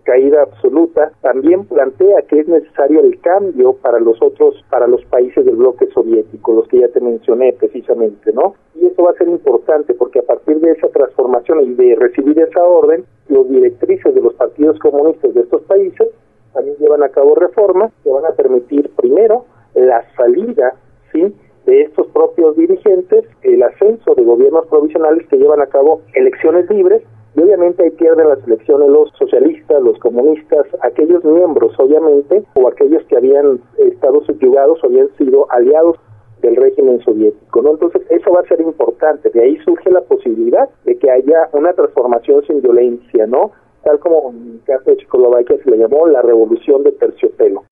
caída 0.04 0.42
absoluta, 0.42 1.12
también 1.20 1.64
plantea 1.66 2.22
que 2.22 2.40
es 2.40 2.48
necesario 2.48 3.00
el 3.00 3.20
cambio 3.20 3.74
para 3.74 4.00
los 4.00 4.20
otros, 4.22 4.64
para 4.70 4.86
los 4.86 5.04
países 5.06 5.44
del 5.44 5.56
bloque 5.56 5.86
soviético, 5.88 6.52
los 6.52 6.68
que 6.68 6.80
ya 6.80 6.88
te 6.88 7.00
mencioné 7.00 7.52
precisamente, 7.52 8.32
¿no? 8.32 8.54
Y 8.74 8.86
eso 8.86 9.02
va 9.02 9.10
a 9.10 9.14
ser 9.14 9.28
importante 9.28 9.94
porque 9.94 10.20
a 10.20 10.22
partir 10.22 10.60
de 10.60 10.72
esa 10.72 10.88
transformación 10.88 11.62
y 11.62 11.74
de 11.74 11.96
recibir 11.96 12.38
esa 12.38 12.62
orden, 12.62 13.04
los 13.28 13.48
directrices 13.48 14.14
de 14.14 14.20
los 14.20 14.34
partidos 14.34 14.78
comunistas 14.78 15.34
de 15.34 15.40
estos 15.40 15.62
países 15.62 16.08
también 16.52 16.76
llevan 16.78 17.02
a 17.02 17.08
cabo 17.10 17.34
reformas 17.34 17.92
que 18.02 18.10
van 18.10 18.24
a 18.24 18.34
permitir 18.34 18.90
primero 18.96 19.44
la 19.74 20.02
salida, 20.16 20.74
¿sí? 21.12 21.34
de 21.66 21.82
estos 21.82 22.06
propios 22.08 22.56
dirigentes, 22.56 23.26
el 23.42 23.62
ascenso 23.62 24.14
de 24.14 24.24
gobiernos 24.24 24.66
provisionales 24.68 25.26
que 25.28 25.36
llevan 25.36 25.60
a 25.60 25.66
cabo 25.66 26.00
elecciones 26.14 26.68
libres 26.70 27.02
y 27.34 27.40
obviamente 27.40 27.82
ahí 27.82 27.90
pierden 27.90 28.28
las 28.28 28.46
elecciones 28.46 28.88
los 28.88 29.10
socialistas, 29.18 29.82
los 29.82 29.98
comunistas, 29.98 30.66
aquellos 30.82 31.24
miembros 31.24 31.72
obviamente 31.78 32.44
o 32.54 32.68
aquellos 32.68 33.04
que 33.06 33.16
habían 33.16 33.60
estado 33.78 34.22
subyugados 34.24 34.82
o 34.82 34.86
habían 34.86 35.08
sido 35.16 35.46
aliados 35.50 35.96
del 36.42 36.56
régimen 36.56 37.00
soviético, 37.00 37.62
¿no? 37.62 37.72
Entonces 37.72 38.02
eso 38.10 38.30
va 38.30 38.40
a 38.40 38.48
ser 38.48 38.60
importante, 38.60 39.30
de 39.30 39.42
ahí 39.42 39.56
surge 39.64 39.90
la 39.90 40.02
posibilidad 40.02 40.68
de 40.84 40.96
que 40.96 41.10
haya 41.10 41.48
una 41.52 41.72
transformación 41.72 42.44
sin 42.46 42.62
violencia, 42.62 43.26
¿no? 43.26 43.50
Tal 43.82 43.98
como 43.98 44.30
en 44.30 44.52
el 44.52 44.62
caso 44.64 44.90
de 44.90 44.96
Checoslovaquia 44.98 45.56
se 45.62 45.70
le 45.70 45.78
llamó 45.78 46.06
la 46.06 46.22
revolución 46.22 46.82
de 46.84 46.92
terciopelo. 46.92 47.62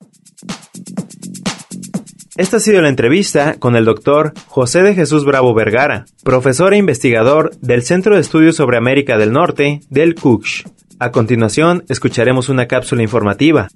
Esta 2.36 2.58
ha 2.58 2.60
sido 2.60 2.82
la 2.82 2.90
entrevista 2.90 3.54
con 3.58 3.76
el 3.76 3.86
doctor 3.86 4.34
José 4.46 4.82
de 4.82 4.94
Jesús 4.94 5.24
Bravo 5.24 5.54
Vergara, 5.54 6.04
profesor 6.22 6.74
e 6.74 6.76
investigador 6.76 7.56
del 7.62 7.82
Centro 7.82 8.14
de 8.14 8.20
Estudios 8.20 8.56
sobre 8.56 8.76
América 8.76 9.16
del 9.16 9.32
Norte 9.32 9.80
del 9.88 10.14
CUCH. 10.14 10.66
A 10.98 11.10
continuación, 11.12 11.84
escucharemos 11.88 12.50
una 12.50 12.66
cápsula 12.66 13.02
informativa. 13.02 13.68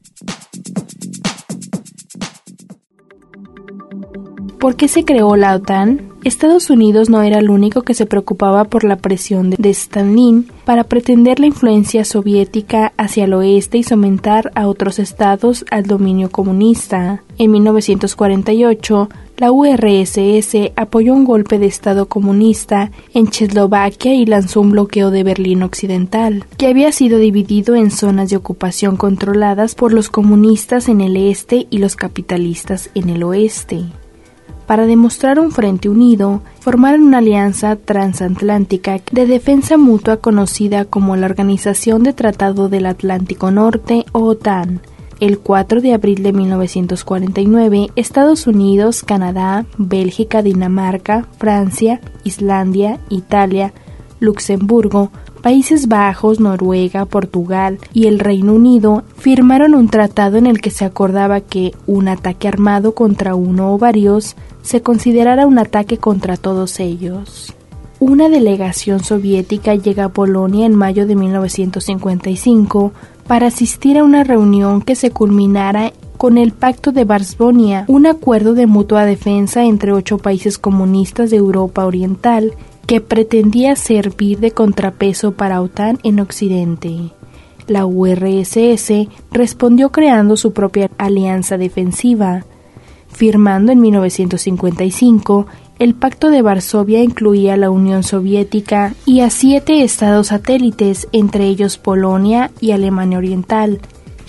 ¿Por 4.60 4.76
qué 4.76 4.88
se 4.88 5.06
creó 5.06 5.36
la 5.36 5.54
OTAN? 5.54 6.02
Estados 6.22 6.68
Unidos 6.68 7.08
no 7.08 7.22
era 7.22 7.38
el 7.38 7.48
único 7.48 7.80
que 7.80 7.94
se 7.94 8.04
preocupaba 8.04 8.64
por 8.64 8.84
la 8.84 8.96
presión 8.96 9.48
de 9.48 9.70
Stalin 9.70 10.50
para 10.66 10.84
pretender 10.84 11.40
la 11.40 11.46
influencia 11.46 12.04
soviética 12.04 12.92
hacia 12.98 13.24
el 13.24 13.32
oeste 13.32 13.78
y 13.78 13.84
someter 13.84 14.52
a 14.54 14.68
otros 14.68 14.98
estados 14.98 15.64
al 15.70 15.86
dominio 15.86 16.30
comunista. 16.30 17.22
En 17.38 17.52
1948, 17.52 19.08
la 19.38 19.50
URSS 19.50 20.72
apoyó 20.76 21.14
un 21.14 21.24
golpe 21.24 21.58
de 21.58 21.64
Estado 21.64 22.04
comunista 22.04 22.90
en 23.14 23.28
Checoslovaquia 23.28 24.12
y 24.12 24.26
lanzó 24.26 24.60
un 24.60 24.72
bloqueo 24.72 25.10
de 25.10 25.22
Berlín 25.22 25.62
Occidental, 25.62 26.44
que 26.58 26.66
había 26.66 26.92
sido 26.92 27.18
dividido 27.18 27.76
en 27.76 27.90
zonas 27.90 28.28
de 28.28 28.36
ocupación 28.36 28.98
controladas 28.98 29.74
por 29.74 29.94
los 29.94 30.10
comunistas 30.10 30.90
en 30.90 31.00
el 31.00 31.16
este 31.16 31.66
y 31.70 31.78
los 31.78 31.96
capitalistas 31.96 32.90
en 32.94 33.08
el 33.08 33.22
oeste 33.22 33.86
para 34.70 34.86
demostrar 34.86 35.40
un 35.40 35.50
frente 35.50 35.88
unido, 35.88 36.42
formaron 36.60 37.02
una 37.02 37.18
alianza 37.18 37.74
transatlántica 37.74 39.00
de 39.10 39.26
defensa 39.26 39.76
mutua 39.76 40.18
conocida 40.18 40.84
como 40.84 41.16
la 41.16 41.26
Organización 41.26 42.04
de 42.04 42.12
Tratado 42.12 42.68
del 42.68 42.86
Atlántico 42.86 43.50
Norte 43.50 44.04
o 44.12 44.20
OTAN. 44.20 44.80
El 45.18 45.40
4 45.40 45.80
de 45.80 45.92
abril 45.92 46.22
de 46.22 46.32
1949, 46.32 47.88
Estados 47.96 48.46
Unidos, 48.46 49.02
Canadá, 49.02 49.66
Bélgica, 49.76 50.40
Dinamarca, 50.40 51.26
Francia, 51.36 52.00
Islandia, 52.22 53.00
Italia, 53.08 53.72
Luxemburgo, 54.20 55.10
Países 55.42 55.88
Bajos, 55.88 56.38
Noruega, 56.38 57.06
Portugal 57.06 57.78
y 57.94 58.06
el 58.06 58.18
Reino 58.18 58.52
Unido 58.52 59.04
firmaron 59.16 59.74
un 59.74 59.88
tratado 59.88 60.36
en 60.36 60.46
el 60.46 60.60
que 60.60 60.70
se 60.70 60.84
acordaba 60.84 61.40
que 61.40 61.72
un 61.86 62.08
ataque 62.08 62.46
armado 62.46 62.94
contra 62.94 63.34
uno 63.34 63.72
o 63.72 63.78
varios 63.78 64.36
se 64.60 64.82
considerara 64.82 65.46
un 65.46 65.58
ataque 65.58 65.96
contra 65.96 66.36
todos 66.36 66.78
ellos. 66.78 67.54
Una 68.00 68.28
delegación 68.28 69.02
soviética 69.02 69.74
llega 69.74 70.04
a 70.04 70.08
Polonia 70.10 70.66
en 70.66 70.74
mayo 70.74 71.06
de 71.06 71.16
1955 71.16 72.92
para 73.26 73.46
asistir 73.46 73.98
a 73.98 74.04
una 74.04 74.24
reunión 74.24 74.82
que 74.82 74.94
se 74.94 75.10
culminara 75.10 75.92
con 76.18 76.36
el 76.36 76.52
Pacto 76.52 76.92
de 76.92 77.04
Varsovia, 77.04 77.86
un 77.88 78.06
acuerdo 78.06 78.52
de 78.52 78.66
mutua 78.66 79.06
defensa 79.06 79.64
entre 79.64 79.92
ocho 79.92 80.18
países 80.18 80.58
comunistas 80.58 81.30
de 81.30 81.38
Europa 81.38 81.86
Oriental 81.86 82.52
que 82.90 83.00
pretendía 83.00 83.76
servir 83.76 84.40
de 84.40 84.50
contrapeso 84.50 85.30
para 85.30 85.62
OTAN 85.62 86.00
en 86.02 86.18
Occidente. 86.18 87.12
La 87.68 87.86
URSS 87.86 89.06
respondió 89.30 89.92
creando 89.92 90.36
su 90.36 90.52
propia 90.52 90.90
alianza 90.98 91.56
defensiva. 91.56 92.44
Firmando 93.06 93.70
en 93.70 93.80
1955, 93.80 95.46
el 95.78 95.94
Pacto 95.94 96.30
de 96.30 96.42
Varsovia 96.42 97.00
incluía 97.00 97.54
a 97.54 97.56
la 97.56 97.70
Unión 97.70 98.02
Soviética 98.02 98.92
y 99.06 99.20
a 99.20 99.30
siete 99.30 99.84
estados 99.84 100.26
satélites, 100.26 101.06
entre 101.12 101.44
ellos 101.46 101.78
Polonia 101.78 102.50
y 102.60 102.72
Alemania 102.72 103.18
Oriental, 103.18 103.78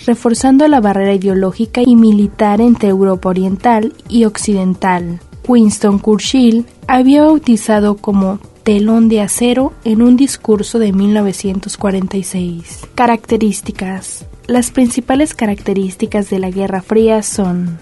reforzando 0.06 0.68
la 0.68 0.80
barrera 0.80 1.14
ideológica 1.14 1.82
y 1.84 1.96
militar 1.96 2.60
entre 2.60 2.90
Europa 2.90 3.28
Oriental 3.28 3.92
y 4.08 4.24
Occidental. 4.24 5.18
Winston 5.48 6.00
Churchill 6.00 6.64
había 6.86 7.24
bautizado 7.24 7.96
como 7.96 8.38
telón 8.62 9.08
de 9.08 9.20
acero 9.20 9.72
en 9.84 10.02
un 10.02 10.16
discurso 10.16 10.78
de 10.78 10.92
1946. 10.92 12.88
Características. 12.94 14.26
Las 14.46 14.70
principales 14.70 15.34
características 15.34 16.30
de 16.30 16.38
la 16.38 16.50
Guerra 16.50 16.82
Fría 16.82 17.22
son 17.22 17.78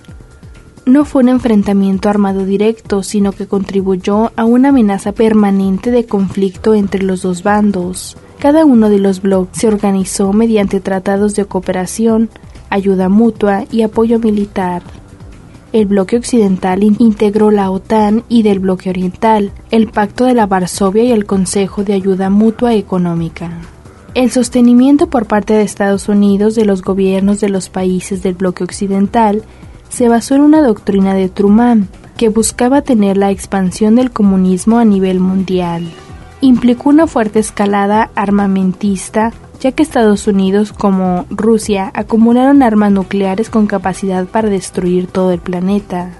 no 0.86 1.04
fue 1.04 1.22
un 1.22 1.28
enfrentamiento 1.28 2.08
armado 2.08 2.44
directo, 2.44 3.02
sino 3.02 3.32
que 3.32 3.46
contribuyó 3.46 4.32
a 4.34 4.44
una 4.44 4.70
amenaza 4.70 5.12
permanente 5.12 5.90
de 5.90 6.06
conflicto 6.06 6.74
entre 6.74 7.02
los 7.02 7.22
dos 7.22 7.42
bandos. 7.42 8.16
Cada 8.38 8.64
uno 8.64 8.88
de 8.88 8.98
los 8.98 9.20
bloques 9.22 9.60
se 9.60 9.68
organizó 9.68 10.32
mediante 10.32 10.80
tratados 10.80 11.36
de 11.36 11.44
cooperación, 11.44 12.30
ayuda 12.70 13.08
mutua 13.08 13.66
y 13.70 13.82
apoyo 13.82 14.18
militar. 14.18 14.82
El 15.72 15.87
bloque 15.87 16.16
occidental 16.16 16.83
integró 16.83 17.52
la 17.52 17.70
OTAN 17.70 18.24
y 18.28 18.42
del 18.42 18.59
bloque 18.59 18.90
oriental, 18.90 19.52
el 19.70 19.87
Pacto 19.87 20.24
de 20.24 20.35
la 20.35 20.46
Varsovia 20.46 21.04
y 21.04 21.12
el 21.12 21.26
Consejo 21.26 21.85
de 21.85 21.92
Ayuda 21.92 22.28
Mutua 22.28 22.74
Económica. 22.74 23.52
El 24.14 24.33
sostenimiento 24.33 25.09
por 25.09 25.26
parte 25.26 25.54
de 25.54 25.62
Estados 25.62 26.09
Unidos 26.09 26.56
de 26.56 26.64
los 26.64 26.83
gobiernos 26.83 27.40
de 27.40 27.48
los 27.48 27.68
países 27.68 28.20
del 28.24 28.35
bloque 28.35 28.64
occidental 28.64 29.44
se 29.88 30.09
basó 30.09 30.35
en 30.35 30.40
una 30.40 30.61
doctrina 30.61 31.14
de 31.14 31.28
Truman 31.28 31.87
que 32.16 32.30
buscaba 32.30 32.83
tener 32.83 33.16
la 33.16 33.30
expansión 33.30 33.94
del 33.94 34.11
comunismo 34.11 34.78
a 34.78 34.85
nivel 34.85 35.20
mundial. 35.20 35.85
Implicó 36.40 36.90
una 36.90 37.06
fuerte 37.06 37.38
escalada 37.38 38.11
armamentista 38.16 39.33
ya 39.61 39.73
que 39.73 39.83
Estados 39.83 40.27
Unidos 40.27 40.73
como 40.73 41.27
Rusia 41.31 41.90
acumularon 41.94 42.62
armas 42.62 42.92
nucleares 42.92 43.51
con 43.51 43.66
capacidad 43.66 44.27
para 44.27 44.49
destruir 44.49 45.07
todo 45.07 45.33
el 45.33 45.40
planeta. 45.40 46.11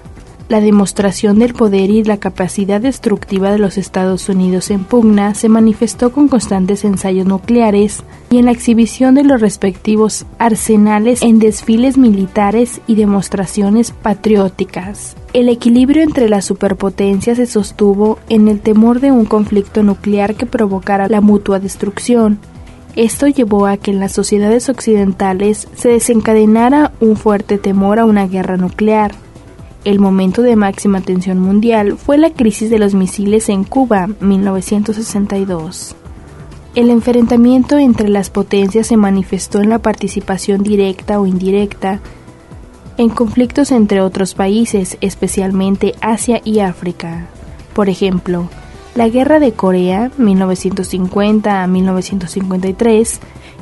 La 0.51 0.59
demostración 0.59 1.39
del 1.39 1.53
poder 1.53 1.89
y 1.89 2.03
la 2.03 2.17
capacidad 2.17 2.81
destructiva 2.81 3.53
de 3.53 3.57
los 3.57 3.77
Estados 3.77 4.27
Unidos 4.27 4.69
en 4.69 4.83
pugna 4.83 5.33
se 5.33 5.47
manifestó 5.47 6.11
con 6.11 6.27
constantes 6.27 6.83
ensayos 6.83 7.25
nucleares 7.25 8.03
y 8.29 8.37
en 8.37 8.45
la 8.45 8.51
exhibición 8.51 9.15
de 9.15 9.23
los 9.23 9.39
respectivos 9.39 10.25
arsenales 10.39 11.21
en 11.21 11.39
desfiles 11.39 11.97
militares 11.97 12.81
y 12.85 12.95
demostraciones 12.95 13.91
patrióticas. 13.91 15.15
El 15.31 15.47
equilibrio 15.47 16.03
entre 16.03 16.27
las 16.27 16.43
superpotencias 16.43 17.37
se 17.37 17.45
sostuvo 17.45 18.19
en 18.27 18.49
el 18.49 18.59
temor 18.59 18.99
de 18.99 19.13
un 19.13 19.23
conflicto 19.23 19.83
nuclear 19.83 20.35
que 20.35 20.45
provocara 20.45 21.07
la 21.07 21.21
mutua 21.21 21.59
destrucción, 21.59 22.39
esto 22.95 23.27
llevó 23.27 23.67
a 23.67 23.77
que 23.77 23.91
en 23.91 23.99
las 23.99 24.11
sociedades 24.11 24.67
occidentales 24.69 25.67
se 25.75 25.89
desencadenara 25.89 26.91
un 26.99 27.15
fuerte 27.15 27.57
temor 27.57 27.99
a 27.99 28.05
una 28.05 28.27
guerra 28.27 28.57
nuclear. 28.57 29.13
El 29.83 29.99
momento 29.99 30.41
de 30.41 30.55
máxima 30.55 31.01
tensión 31.01 31.39
mundial 31.39 31.97
fue 31.97 32.17
la 32.17 32.31
crisis 32.31 32.69
de 32.69 32.79
los 32.79 32.93
misiles 32.93 33.49
en 33.49 33.63
Cuba, 33.63 34.07
1962. 34.19 35.95
El 36.75 36.89
enfrentamiento 36.89 37.77
entre 37.77 38.07
las 38.09 38.29
potencias 38.29 38.87
se 38.87 38.97
manifestó 38.97 39.59
en 39.59 39.69
la 39.69 39.79
participación 39.79 40.63
directa 40.63 41.19
o 41.19 41.25
indirecta 41.25 41.99
en 42.97 43.09
conflictos 43.09 43.71
entre 43.71 44.01
otros 44.01 44.35
países, 44.35 44.97
especialmente 45.01 45.95
Asia 46.01 46.41
y 46.43 46.59
África. 46.59 47.27
Por 47.73 47.89
ejemplo, 47.89 48.49
la 48.95 49.07
Guerra 49.07 49.39
de 49.39 49.53
Corea 49.53 50.11
1950 50.17 51.63
a 51.63 51.67
1953, 51.67 53.19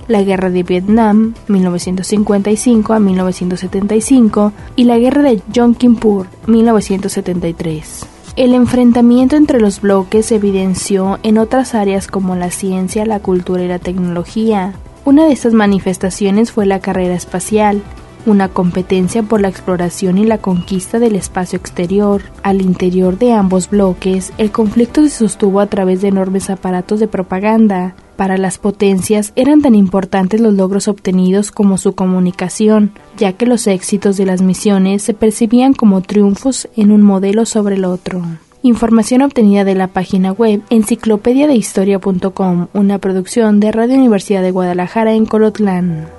la 0.08 0.24
Guerra 0.24 0.50
de 0.50 0.64
Vietnam 0.64 1.36
1955 1.48 2.94
a 2.94 3.00
1975 3.00 4.54
y 4.76 4.86
la 4.86 4.98
Guerra 4.98 5.22
de 5.22 5.42
Yom 5.52 5.76
Kippur 5.76 6.28
1973. 6.48 8.06
El 8.36 8.54
enfrentamiento 8.54 9.36
entre 9.36 9.60
los 9.60 9.82
bloques 9.82 10.28
se 10.28 10.36
evidenció 10.36 11.20
en 11.24 11.38
otras 11.38 11.76
áreas 11.76 12.08
como 12.08 12.36
la 12.36 12.52
ciencia, 12.52 13.06
la 13.06 13.20
cultura 13.20 13.64
y 13.64 13.68
la 13.68 13.80
tecnología. 13.80 14.74
Una 15.06 15.26
de 15.26 15.34
estas 15.34 15.54
manifestaciones 15.54 16.52
fue 16.52 16.66
la 16.66 16.80
carrera 16.80 17.16
espacial, 17.16 17.82
una 18.26 18.50
competencia 18.50 19.24
por 19.24 19.42
la 19.42 19.48
exploración 19.48 20.18
y 20.18 20.26
la 20.26 20.38
conquista 20.38 21.00
del 21.00 21.16
espacio 21.16 21.58
exterior. 21.58 22.22
Al 22.44 22.62
interior 22.62 23.18
de 23.18 23.34
ambos 23.34 23.70
bloques, 23.70 24.32
el 24.38 24.52
conflicto 24.52 25.04
se 25.04 25.10
sostuvo 25.10 25.60
a 25.60 25.68
través 25.68 26.02
de 26.02 26.10
enormes 26.10 26.50
aparatos 26.50 27.00
de 27.00 27.08
propaganda. 27.08 27.96
Para 28.16 28.38
las 28.38 28.58
potencias 28.58 29.32
eran 29.38 29.62
tan 29.62 29.76
importantes 29.76 30.42
los 30.42 30.54
logros 30.54 30.90
obtenidos 30.90 31.52
como 31.52 31.78
su 31.78 31.96
comunicación, 31.96 32.92
ya 33.18 33.34
que 33.34 33.46
los 33.46 33.66
éxitos 33.66 34.18
de 34.18 34.26
las 34.26 34.42
misiones 34.42 35.04
se 35.04 35.14
percibían 35.14 35.74
como 35.74 36.02
triunfos 36.02 36.68
en 36.76 36.92
un 36.92 37.02
modelo 37.02 37.46
sobre 37.46 37.76
el 37.76 37.86
otro. 37.86 38.22
Información 38.62 39.22
obtenida 39.22 39.64
de 39.64 39.76
la 39.76 39.88
página 39.88 40.34
web 40.34 40.62
enciclopediadehistoria.com, 40.70 42.68
una 42.74 42.98
producción 42.98 43.62
de 43.62 43.72
Radio 43.72 43.96
Universidad 43.96 44.42
de 44.42 44.52
Guadalajara 44.52 45.14
en 45.14 45.26
Colotlán. 45.26 46.19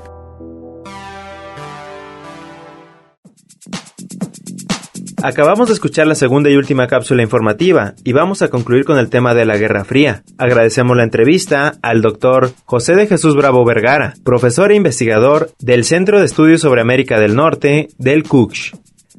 Acabamos 5.23 5.69
de 5.69 5.75
escuchar 5.75 6.07
la 6.07 6.15
segunda 6.15 6.49
y 6.51 6.57
última 6.57 6.87
cápsula 6.87 7.23
informativa 7.23 7.95
y 8.05 8.13
vamos 8.13 8.41
a 8.41 8.49
concluir 8.49 8.85
con 8.85 8.99
el 8.99 9.11
tema 9.11 9.35
de 9.35 9.45
la 9.45 9.59
Guerra 9.59 9.85
Fría. 9.85 10.23
Agradecemos 10.39 10.97
la 10.97 11.05
entrevista 11.05 11.75
al 11.83 12.01
doctor 12.01 12.53
José 12.65 12.95
de 12.95 13.07
Jesús 13.07 13.37
Bravo 13.37 13.65
Vergara, 13.65 14.15
profesor 14.25 14.73
e 14.73 14.77
investigador 14.77 15.51
del 15.59 15.85
Centro 15.85 16.21
de 16.21 16.27
Estudios 16.27 16.63
sobre 16.63 16.81
América 16.81 17.21
del 17.21 17.37
Norte 17.37 17.89
del 17.99 18.23
CUCH. 18.23 18.73